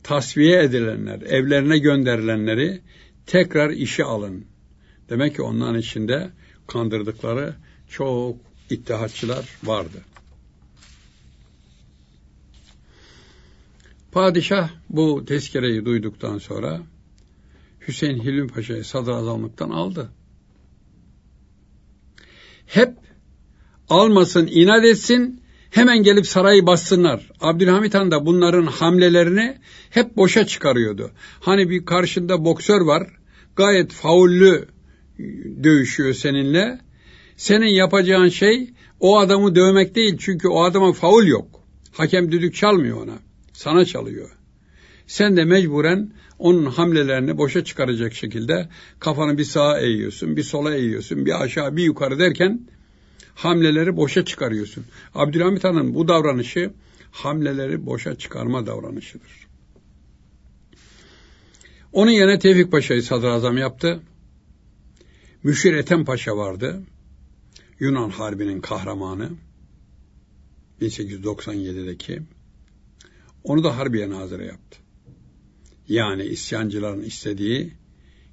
tasfiye 0.03 0.63
edilenler, 0.63 1.21
evlerine 1.21 1.77
gönderilenleri 1.77 2.81
tekrar 3.25 3.69
işe 3.69 4.03
alın. 4.03 4.45
Demek 5.09 5.35
ki 5.35 5.41
onların 5.41 5.79
içinde 5.79 6.29
kandırdıkları 6.71 7.55
çok 7.89 8.35
ittihatçılar 8.69 9.45
vardı. 9.63 10.01
Padişah 14.11 14.69
bu 14.89 15.25
tezkereyi 15.25 15.85
duyduktan 15.85 16.37
sonra 16.37 16.81
Hüseyin 17.87 18.23
Hilmi 18.23 18.47
Paşa'yı 18.47 18.83
sadrazamlıktan 18.83 19.69
aldı. 19.69 20.11
Hep 22.65 22.93
almasın, 23.89 24.47
inat 24.51 24.85
etsin, 24.85 25.41
hemen 25.69 26.03
gelip 26.03 26.27
sarayı 26.27 26.65
bassınlar. 26.65 27.31
Abdülhamit 27.41 27.93
Han 27.93 28.11
da 28.11 28.25
bunların 28.25 28.65
hamlelerini 28.65 29.57
hep 29.89 30.17
boşa 30.17 30.47
çıkarıyordu. 30.47 31.11
Hani 31.39 31.69
bir 31.69 31.85
karşında 31.85 32.45
boksör 32.45 32.81
var, 32.81 33.07
gayet 33.55 33.91
faullü 33.91 34.67
dövüşüyor 35.63 36.13
seninle. 36.13 36.79
Senin 37.37 37.67
yapacağın 37.67 38.29
şey 38.29 38.73
o 38.99 39.19
adamı 39.19 39.55
dövmek 39.55 39.95
değil 39.95 40.17
çünkü 40.19 40.47
o 40.47 40.63
adama 40.63 40.93
faul 40.93 41.25
yok. 41.25 41.63
Hakem 41.91 42.31
düdük 42.31 42.55
çalmıyor 42.55 43.03
ona. 43.03 43.19
Sana 43.53 43.85
çalıyor. 43.85 44.29
Sen 45.07 45.37
de 45.37 45.45
mecburen 45.45 46.13
onun 46.39 46.65
hamlelerini 46.65 47.37
boşa 47.37 47.63
çıkaracak 47.63 48.13
şekilde 48.13 48.69
kafanı 48.99 49.37
bir 49.37 49.43
sağa 49.43 49.79
eğiyorsun, 49.79 50.37
bir 50.37 50.43
sola 50.43 50.75
eğiyorsun, 50.75 51.25
bir 51.25 51.41
aşağı, 51.43 51.75
bir 51.75 51.83
yukarı 51.83 52.19
derken 52.19 52.67
hamleleri 53.35 53.97
boşa 53.97 54.25
çıkarıyorsun. 54.25 54.85
Abdülhamit 55.15 55.63
Han'ın 55.63 55.95
bu 55.95 56.07
davranışı 56.07 56.73
hamleleri 57.11 57.85
boşa 57.85 58.15
çıkarma 58.15 58.65
davranışıdır. 58.65 59.47
Onun 61.93 62.11
yerine 62.11 62.39
Tevfik 62.39 62.71
Paşa'yı 62.71 63.03
sadrazam 63.03 63.57
yaptı. 63.57 63.99
Müşir 65.43 65.73
Ethem 65.73 66.05
Paşa 66.05 66.37
vardı. 66.37 66.83
Yunan 67.79 68.09
Harbi'nin 68.09 68.61
kahramanı. 68.61 69.31
1897'deki. 70.81 72.21
Onu 73.43 73.63
da 73.63 73.77
Harbiye 73.77 74.09
Nazırı 74.09 74.45
yaptı. 74.45 74.79
Yani 75.87 76.23
isyancıların 76.23 77.01
istediği 77.01 77.73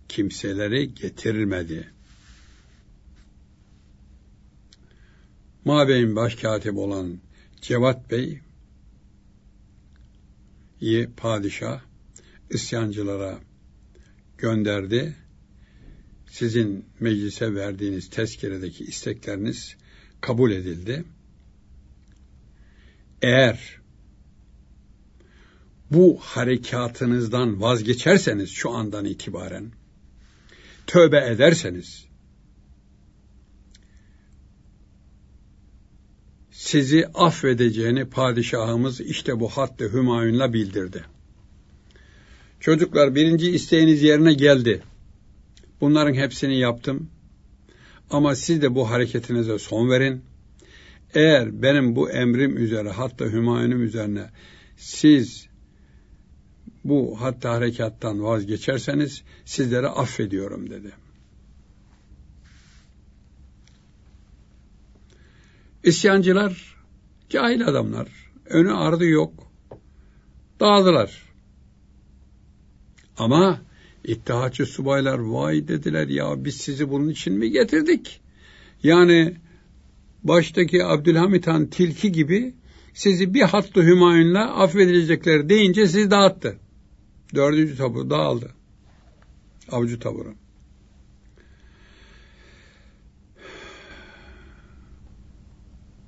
kimseleri 0.08 0.94
getirilmedi. 0.94 1.90
Mabey'in 5.64 6.16
başkatip 6.16 6.76
olan 6.76 7.18
Cevat 7.60 8.10
Bey, 8.10 8.40
iyi 10.80 11.10
padişah 11.16 11.80
isyancılara 12.50 13.38
gönderdi. 14.38 15.16
Sizin 16.30 16.84
meclise 17.00 17.54
verdiğiniz 17.54 18.10
tezkeredeki 18.10 18.84
istekleriniz 18.84 19.76
kabul 20.20 20.50
edildi. 20.50 21.04
Eğer 23.22 23.78
bu 25.90 26.18
harekatınızdan 26.20 27.60
vazgeçerseniz 27.60 28.50
şu 28.50 28.70
andan 28.70 29.04
itibaren, 29.04 29.72
tövbe 30.86 31.26
ederseniz, 31.26 32.08
sizi 36.50 37.06
affedeceğini 37.14 38.04
padişahımız 38.04 39.00
işte 39.00 39.40
bu 39.40 39.48
hattı 39.48 39.92
Hümayun'la 39.92 40.52
bildirdi. 40.52 41.04
Çocuklar 42.60 43.14
birinci 43.14 43.50
isteğiniz 43.50 44.02
yerine 44.02 44.34
geldi. 44.34 44.82
Bunların 45.80 46.14
hepsini 46.14 46.58
yaptım. 46.58 47.10
Ama 48.10 48.34
siz 48.34 48.62
de 48.62 48.74
bu 48.74 48.90
hareketinize 48.90 49.58
son 49.58 49.90
verin. 49.90 50.22
Eğer 51.14 51.62
benim 51.62 51.96
bu 51.96 52.10
emrim 52.10 52.56
üzere 52.56 52.90
hatta 52.90 53.24
Hümayun'um 53.24 53.82
üzerine 53.82 54.30
siz 54.76 55.48
bu 56.84 57.16
hatta 57.20 57.50
harekattan 57.50 58.24
vazgeçerseniz 58.24 59.22
sizlere 59.44 59.86
affediyorum 59.88 60.70
dedi. 60.70 60.92
İsyancılar 65.84 66.76
cahil 67.28 67.66
adamlar. 67.66 68.08
Önü 68.46 68.72
ardı 68.72 69.04
yok. 69.04 69.32
Dağıldılar. 70.60 71.22
Ama 73.18 73.60
İttihatçı 74.08 74.66
subaylar 74.66 75.18
vay 75.18 75.68
dediler 75.68 76.08
ya 76.08 76.44
biz 76.44 76.56
sizi 76.56 76.90
bunun 76.90 77.08
için 77.08 77.32
mi 77.32 77.50
getirdik? 77.50 78.20
Yani 78.82 79.36
baştaki 80.24 80.84
Abdülhamit 80.84 81.46
Han 81.46 81.66
tilki 81.66 82.12
gibi 82.12 82.54
sizi 82.94 83.34
bir 83.34 83.42
hattı 83.42 83.82
Hümayun'la 83.82 84.54
affedilecekler 84.54 85.48
deyince 85.48 85.86
sizi 85.86 86.10
dağıttı. 86.10 86.58
Dördüncü 87.34 87.76
tabur 87.76 88.10
dağıldı. 88.10 88.50
Avcı 89.70 90.00
taburu. 90.00 90.34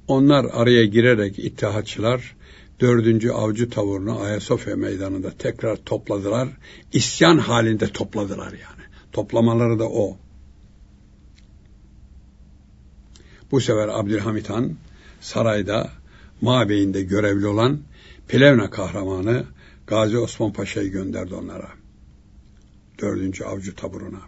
Onlar 0.09 0.45
araya 0.53 0.85
girerek 0.85 1.39
ittihatçılar 1.39 2.37
dördüncü 2.81 3.31
avcı 3.31 3.71
taburunu 3.71 4.21
Ayasofya 4.21 4.77
meydanında 4.77 5.31
tekrar 5.31 5.77
topladılar. 5.77 6.49
İsyan 6.93 7.39
halinde 7.39 7.87
topladılar 7.87 8.53
yani. 8.53 8.83
Toplamaları 9.13 9.79
da 9.79 9.89
o. 9.89 10.17
Bu 13.51 13.61
sefer 13.61 13.89
Abdülhamit 13.89 14.51
Han 14.51 14.77
sarayda 15.21 15.91
mabeyinde 16.41 17.03
görevli 17.03 17.47
olan 17.47 17.81
Plevne 18.29 18.71
kahramanı 18.71 19.45
Gazi 19.87 20.19
Osman 20.19 20.53
Paşa'yı 20.53 20.91
gönderdi 20.91 21.35
onlara. 21.35 21.69
Dördüncü 23.01 23.45
avcı 23.45 23.75
taburuna. 23.75 24.21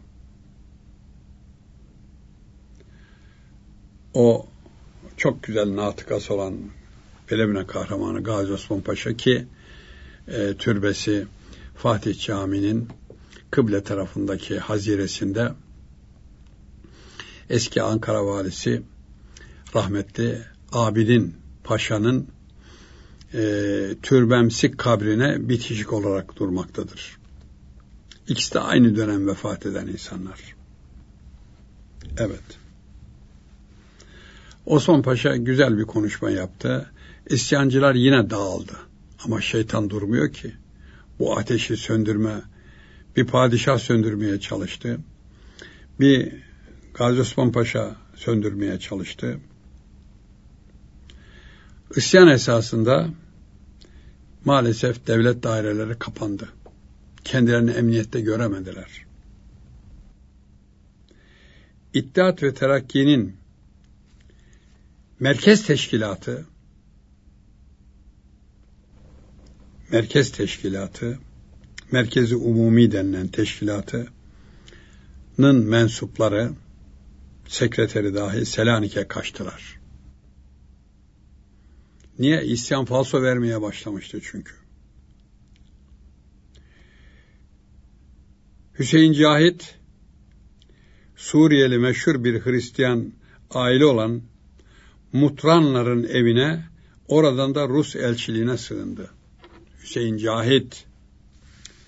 O 4.14 4.46
çok 5.16 5.42
güzel 5.42 5.76
natıkası 5.76 6.34
olan 6.34 6.55
Plevne 7.33 7.66
kahramanı 7.66 8.22
Gazi 8.22 8.53
Osman 8.53 8.80
Paşa 8.80 9.16
ki 9.16 9.47
e, 10.28 10.55
türbesi 10.59 11.26
Fatih 11.76 12.26
Camii'nin 12.26 12.89
kıble 13.51 13.83
tarafındaki 13.83 14.59
haziresinde 14.59 15.53
eski 17.51 17.83
Ankara 17.83 18.26
valisi 18.26 18.83
rahmetli 19.74 20.43
Abidin 20.72 21.37
Paşa'nın 21.64 22.28
e, 23.35 23.41
türbemsik 24.03 24.78
kabrine 24.78 25.49
bitişik 25.49 25.93
olarak 25.93 26.37
durmaktadır. 26.37 27.18
İkisi 28.28 28.55
de 28.55 28.61
aynı 28.61 28.97
dönem 28.97 29.28
vefat 29.28 29.66
eden 29.66 29.87
insanlar. 29.87 30.57
Evet. 32.18 32.62
Osman 34.67 35.03
Paşa 35.03 35.37
güzel 35.37 35.79
bir 35.79 35.85
konuşma 35.85 36.31
yaptı. 36.31 36.91
İsyancılar 37.27 37.95
yine 37.95 38.31
dağıldı. 38.31 38.77
Ama 39.25 39.41
şeytan 39.41 39.91
durmuyor 39.91 40.33
ki. 40.33 40.53
Bu 41.19 41.39
ateşi 41.39 41.77
söndürme, 41.77 42.43
bir 43.17 43.27
padişah 43.27 43.79
söndürmeye 43.79 44.41
çalıştı. 44.41 44.99
Bir 46.01 46.33
Gazi 46.95 47.21
Osman 47.21 47.53
Paşa 47.53 47.97
söndürmeye 48.15 48.79
çalıştı. 48.79 49.41
İsyan 51.97 52.29
esasında 52.29 53.09
maalesef 54.45 55.07
devlet 55.07 55.43
daireleri 55.43 55.99
kapandı. 55.99 56.49
Kendilerini 57.25 57.71
emniyette 57.71 58.21
göremediler. 58.21 59.07
İttihat 61.95 62.43
ve 62.43 62.55
Terakki'nin 62.55 63.41
merkez 65.23 65.66
teşkilatı 65.66 66.47
merkez 69.93 70.33
teşkilatı 70.33 71.18
Merkezi 71.93 72.37
Umumi 72.37 72.93
denilen 72.93 73.29
teşkilatının 73.29 74.09
mensupları 75.41 76.53
sekreteri 77.49 78.14
dahi 78.14 78.47
Selanik'e 78.47 79.09
kaçtılar. 79.09 79.81
Niye? 82.18 82.45
İsyan 82.45 82.85
falso 82.85 83.23
vermeye 83.23 83.62
başlamıştı 83.62 84.20
çünkü. 84.23 84.53
Hüseyin 88.79 89.12
Cahit, 89.12 89.79
Suriyeli 91.16 91.79
meşhur 91.79 92.25
bir 92.25 92.45
Hristiyan 92.45 93.12
aile 93.51 93.85
olan 93.85 94.32
Mutranların 95.13 96.05
evine, 96.05 96.65
oradan 97.09 97.55
da 97.55 97.69
Rus 97.69 97.97
elçiliğine 97.97 98.59
sığındı. 98.59 99.11
Hüseyin 99.83 100.17
Cahit, 100.17 100.85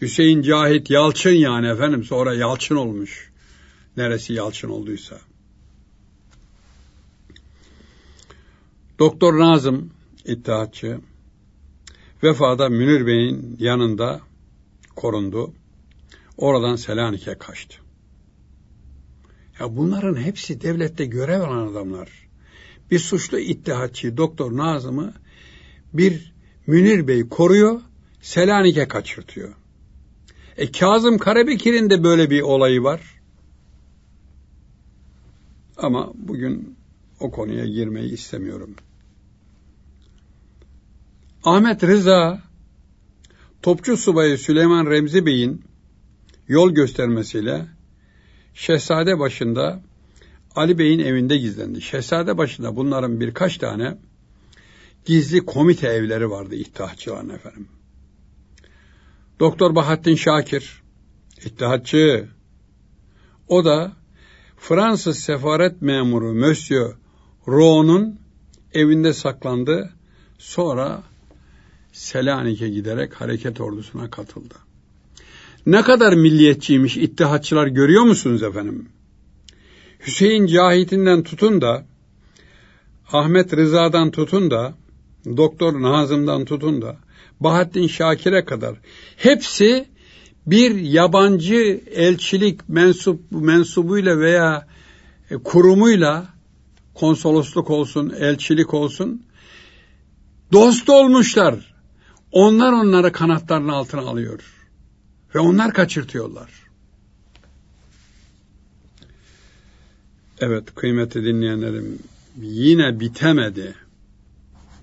Hüseyin 0.01 0.43
Cahit 0.43 0.91
Yalçın 0.91 1.31
yani 1.31 1.67
efendim, 1.67 2.05
sonra 2.05 2.35
Yalçın 2.35 2.77
olmuş. 2.77 3.31
Neresi 3.97 4.33
Yalçın 4.33 4.69
olduysa. 4.69 5.21
Doktor 8.99 9.39
Nazım, 9.39 9.91
İttihatçı, 10.25 11.01
vefada 12.23 12.69
Münir 12.69 13.07
Bey'in 13.07 13.57
yanında 13.59 14.21
korundu. 14.97 15.53
Oradan 16.37 16.77
Selanik'e 16.77 17.39
kaçtı. 17.39 17.77
Ya 19.61 19.77
bunların 19.77 20.17
hepsi 20.17 20.61
devlette 20.61 21.05
görev 21.05 21.41
alan 21.41 21.69
adamlar. 21.69 22.24
Bir 22.95 22.99
suçlu 22.99 23.39
ittihatçı 23.39 24.17
Doktor 24.17 24.57
Nazım'ı 24.57 25.15
bir 25.93 26.33
Münir 26.67 27.09
Bey 27.09 27.29
koruyor, 27.29 27.81
Selanik'e 28.23 28.89
kaçırtıyor. 28.89 29.55
E 30.57 30.73
Kazım 30.73 31.19
Karabekir'in 31.19 31.91
de 31.91 32.05
böyle 32.05 32.31
bir 32.31 32.41
olayı 32.41 32.83
var. 32.83 33.01
Ama 35.77 36.13
bugün 36.15 36.77
o 37.21 37.31
konuya 37.31 37.67
girmeyi 37.67 38.13
istemiyorum. 38.13 38.75
Ahmet 41.45 41.83
Rıza 41.83 42.43
Topçu 43.63 43.97
Subayı 43.97 44.39
Süleyman 44.39 44.87
Remzi 44.87 45.27
Bey'in 45.27 45.63
yol 46.49 46.71
göstermesiyle 46.71 47.67
Şehzade 48.55 49.19
başında 49.19 49.83
Ali 50.57 50.79
Bey'in 50.79 50.99
evinde 50.99 51.37
gizlendi. 51.37 51.83
Şehzade 51.83 52.39
başında 52.39 52.77
bunların 52.77 53.21
birkaç 53.21 53.59
tane 53.59 53.97
gizli 55.05 55.47
komite 55.47 55.89
evleri 55.89 56.31
vardı 56.31 56.55
İttihatçıların 56.55 57.29
efendim. 57.29 57.69
Doktor 59.41 59.75
Bahattin 59.75 60.15
Şakir, 60.15 60.83
İttihatçı, 61.45 62.29
o 63.49 63.65
da 63.65 63.93
Fransız 64.57 65.19
sefaret 65.19 65.83
memuru 65.83 66.35
Monsieur 66.35 66.95
Roux'un 67.49 68.19
evinde 68.73 69.13
saklandı. 69.13 69.91
Sonra 70.39 71.03
Selanik'e 71.93 72.69
giderek 72.69 73.15
hareket 73.15 73.61
ordusuna 73.61 74.11
katıldı. 74.11 74.55
Ne 75.67 75.83
kadar 75.83 76.13
milliyetçiymiş 76.13 76.97
ittihatçılar 76.97 77.67
görüyor 77.67 78.03
musunuz 78.03 78.43
efendim? 78.43 78.89
Hüseyin 80.07 80.47
Cahit'inden 80.47 81.23
tutun 81.23 81.61
da 81.61 81.85
Ahmet 83.13 83.57
Rıza'dan 83.57 84.11
tutun 84.11 84.51
da 84.51 84.75
Doktor 85.37 85.83
Nazım'dan 85.83 86.45
tutun 86.45 86.83
da 86.83 86.97
Bahattin 87.41 87.87
Şakir'e 87.87 88.45
kadar 88.45 88.75
hepsi 89.17 89.89
bir 90.47 90.75
yabancı 90.75 91.81
elçilik 91.91 92.69
mensup 92.69 93.21
mensubuyla 93.31 94.19
veya 94.19 94.67
e, 95.31 95.37
kurumuyla 95.37 96.27
konsolosluk 96.95 97.71
olsun, 97.71 98.11
elçilik 98.19 98.75
olsun 98.75 99.23
dost 100.53 100.91
olmuşlar. 100.91 101.75
Onlar 102.33 102.73
onları 102.73 103.13
kanatlarının 103.13 103.69
altına 103.69 104.01
alıyor. 104.01 104.41
Ve 105.35 105.39
onlar 105.39 105.73
kaçırtıyorlar. 105.73 106.64
Evet 110.41 110.75
kıymetli 110.75 111.25
dinleyenlerim 111.25 111.99
yine 112.41 113.01
bitemedi. 113.01 113.75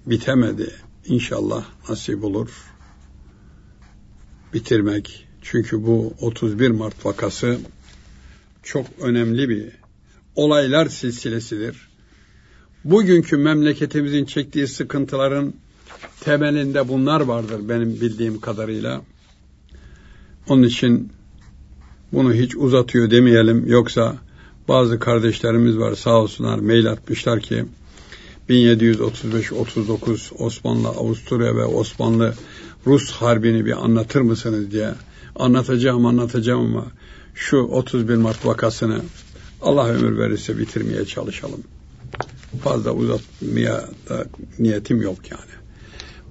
Bitemedi. 0.06 0.76
İnşallah 1.06 1.66
nasip 1.90 2.24
olur. 2.24 2.50
Bitirmek. 4.54 5.28
Çünkü 5.42 5.86
bu 5.86 6.14
31 6.22 6.70
Mart 6.70 7.06
vakası 7.06 7.60
çok 8.64 8.86
önemli 9.02 9.50
bir 9.50 9.72
olaylar 10.36 10.86
silsilesidir. 10.86 11.90
Bugünkü 12.84 13.38
memleketimizin 13.38 14.26
çektiği 14.26 14.68
sıkıntıların 14.68 15.54
temelinde 16.20 16.88
bunlar 16.88 17.22
vardır 17.22 17.70
benim 17.70 18.02
bildiğim 18.02 18.40
kadarıyla. 18.40 19.02
Onun 20.50 20.64
için 20.64 21.12
bunu 22.14 22.34
hiç 22.34 22.56
uzatıyor 22.56 23.12
demeyelim. 23.12 23.68
Yoksa 23.68 24.18
bazı 24.68 25.00
kardeşlerimiz 25.00 25.78
var 25.78 25.96
sağ 25.96 26.22
olsunlar 26.22 26.60
mail 26.60 26.92
atmışlar 26.92 27.40
ki 27.40 27.66
1735-39 28.50 30.36
Osmanlı 30.38 30.88
Avusturya 30.88 31.56
ve 31.56 31.66
Osmanlı 31.66 32.34
Rus 32.88 33.12
harbini 33.12 33.66
bir 33.66 33.84
anlatır 33.84 34.22
mısınız 34.22 34.72
diye 34.72 34.90
anlatacağım 35.36 36.06
anlatacağım 36.06 36.66
ama 36.66 36.86
şu 37.36 37.58
31 37.58 38.16
Mart 38.16 38.46
vakasını 38.46 39.02
Allah 39.62 39.88
ömür 39.88 40.18
verirse 40.18 40.58
bitirmeye 40.58 41.06
çalışalım. 41.06 41.64
Fazla 42.64 42.92
uzatmaya 42.92 43.90
da 44.10 44.26
niyetim 44.60 45.02
yok 45.02 45.18
yani. 45.32 45.52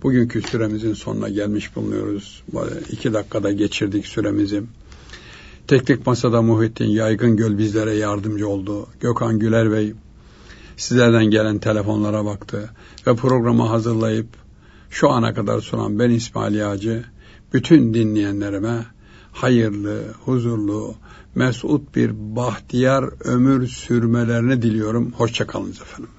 Bugünkü 0.02 0.42
süremizin 0.42 0.94
sonuna 0.94 1.28
gelmiş 1.28 1.76
bulunuyoruz. 1.76 2.42
İki 2.90 3.12
dakikada 3.12 3.52
geçirdik 3.52 4.06
süremizi. 4.06 4.62
Teknik 5.70 6.06
Masada 6.06 6.42
Muhittin 6.42 6.88
Yaygın 6.88 7.36
Göl 7.36 7.58
bizlere 7.58 7.94
yardımcı 7.94 8.48
oldu. 8.48 8.86
Gökhan 9.00 9.38
Güler 9.38 9.72
Bey 9.72 9.94
sizlerden 10.76 11.24
gelen 11.24 11.58
telefonlara 11.58 12.24
baktı 12.24 12.70
ve 13.06 13.16
programı 13.16 13.62
hazırlayıp 13.62 14.26
şu 14.90 15.10
ana 15.10 15.34
kadar 15.34 15.60
sunan 15.60 15.98
ben 15.98 16.10
İsmail 16.10 16.54
Yağcı 16.54 17.04
bütün 17.52 17.94
dinleyenlerime 17.94 18.86
hayırlı, 19.32 20.02
huzurlu, 20.24 20.94
mesut 21.34 21.96
bir 21.96 22.36
bahtiyar 22.36 23.04
ömür 23.24 23.66
sürmelerini 23.66 24.62
diliyorum. 24.62 25.12
Hoşçakalınız 25.12 25.80
efendim. 25.80 26.10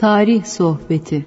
Tarih 0.00 0.40
Sohbeti 0.48 1.26